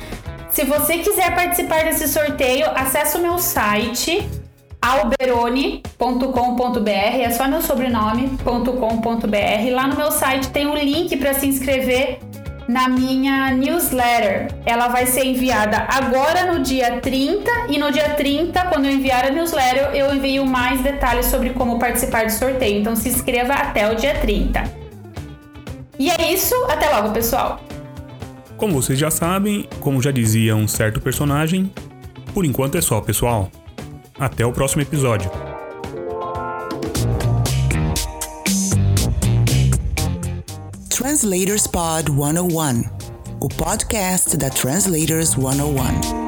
Se 0.51 0.65
você 0.65 0.99
quiser 0.99 1.35
participar 1.35 1.85
desse 1.85 2.07
sorteio, 2.07 2.67
acesse 2.77 3.17
o 3.17 3.21
meu 3.21 3.39
site 3.39 4.25
alberone.com.br, 4.83 6.91
é 6.91 7.31
só 7.31 7.47
meu 7.47 7.63
sobrenome.com.br. 7.63 9.73
Lá 9.73 9.87
no 9.87 9.97
meu 9.97 10.11
site 10.11 10.51
tem 10.51 10.67
um 10.67 10.75
link 10.75 11.17
para 11.17 11.33
se 11.35 11.47
inscrever 11.47 12.19
na 12.69 12.89
minha 12.89 13.55
newsletter. 13.55 14.53
Ela 14.67 14.89
vai 14.89 15.07
ser 15.07 15.25
enviada 15.25 15.87
agora 15.89 16.53
no 16.53 16.63
dia 16.63 17.01
30 17.01 17.51
e 17.69 17.79
no 17.79 17.93
dia 17.93 18.11
30, 18.11 18.67
quando 18.67 18.87
eu 18.87 18.93
enviar 18.93 19.27
a 19.27 19.31
newsletter, 19.31 19.95
eu 19.95 20.15
envio 20.15 20.45
mais 20.45 20.83
detalhes 20.83 21.27
sobre 21.27 21.51
como 21.51 21.79
participar 21.79 22.27
do 22.27 22.33
sorteio. 22.33 22.81
Então 22.81 22.97
se 22.97 23.09
inscreva 23.09 23.55
até 23.55 23.91
o 23.91 23.95
dia 23.95 24.19
30. 24.19 24.83
E 25.99 26.11
é 26.11 26.33
isso, 26.33 26.55
até 26.69 26.91
logo, 26.91 27.11
pessoal. 27.11 27.61
Como 28.57 28.81
vocês 28.81 28.99
já 28.99 29.11
sabem, 29.11 29.69
como 29.81 30.03
já 30.03 30.11
dizia 30.11 30.57
um 30.57 30.67
certo 30.67 31.01
personagem, 31.01 31.71
por 32.33 32.45
enquanto 32.45 32.79
é 32.79 32.81
só, 32.81 33.01
pessoal. 33.01 33.51
Até 34.23 34.47
o 34.47 34.53
próximo 34.53 34.83
episódio. 34.83 35.29
Translators 40.89 41.67
Pod 41.67 42.09
101, 42.09 42.85
o 43.41 43.49
podcast 43.49 44.37
da 44.37 44.49
Translators 44.49 45.31
101. 45.31 46.22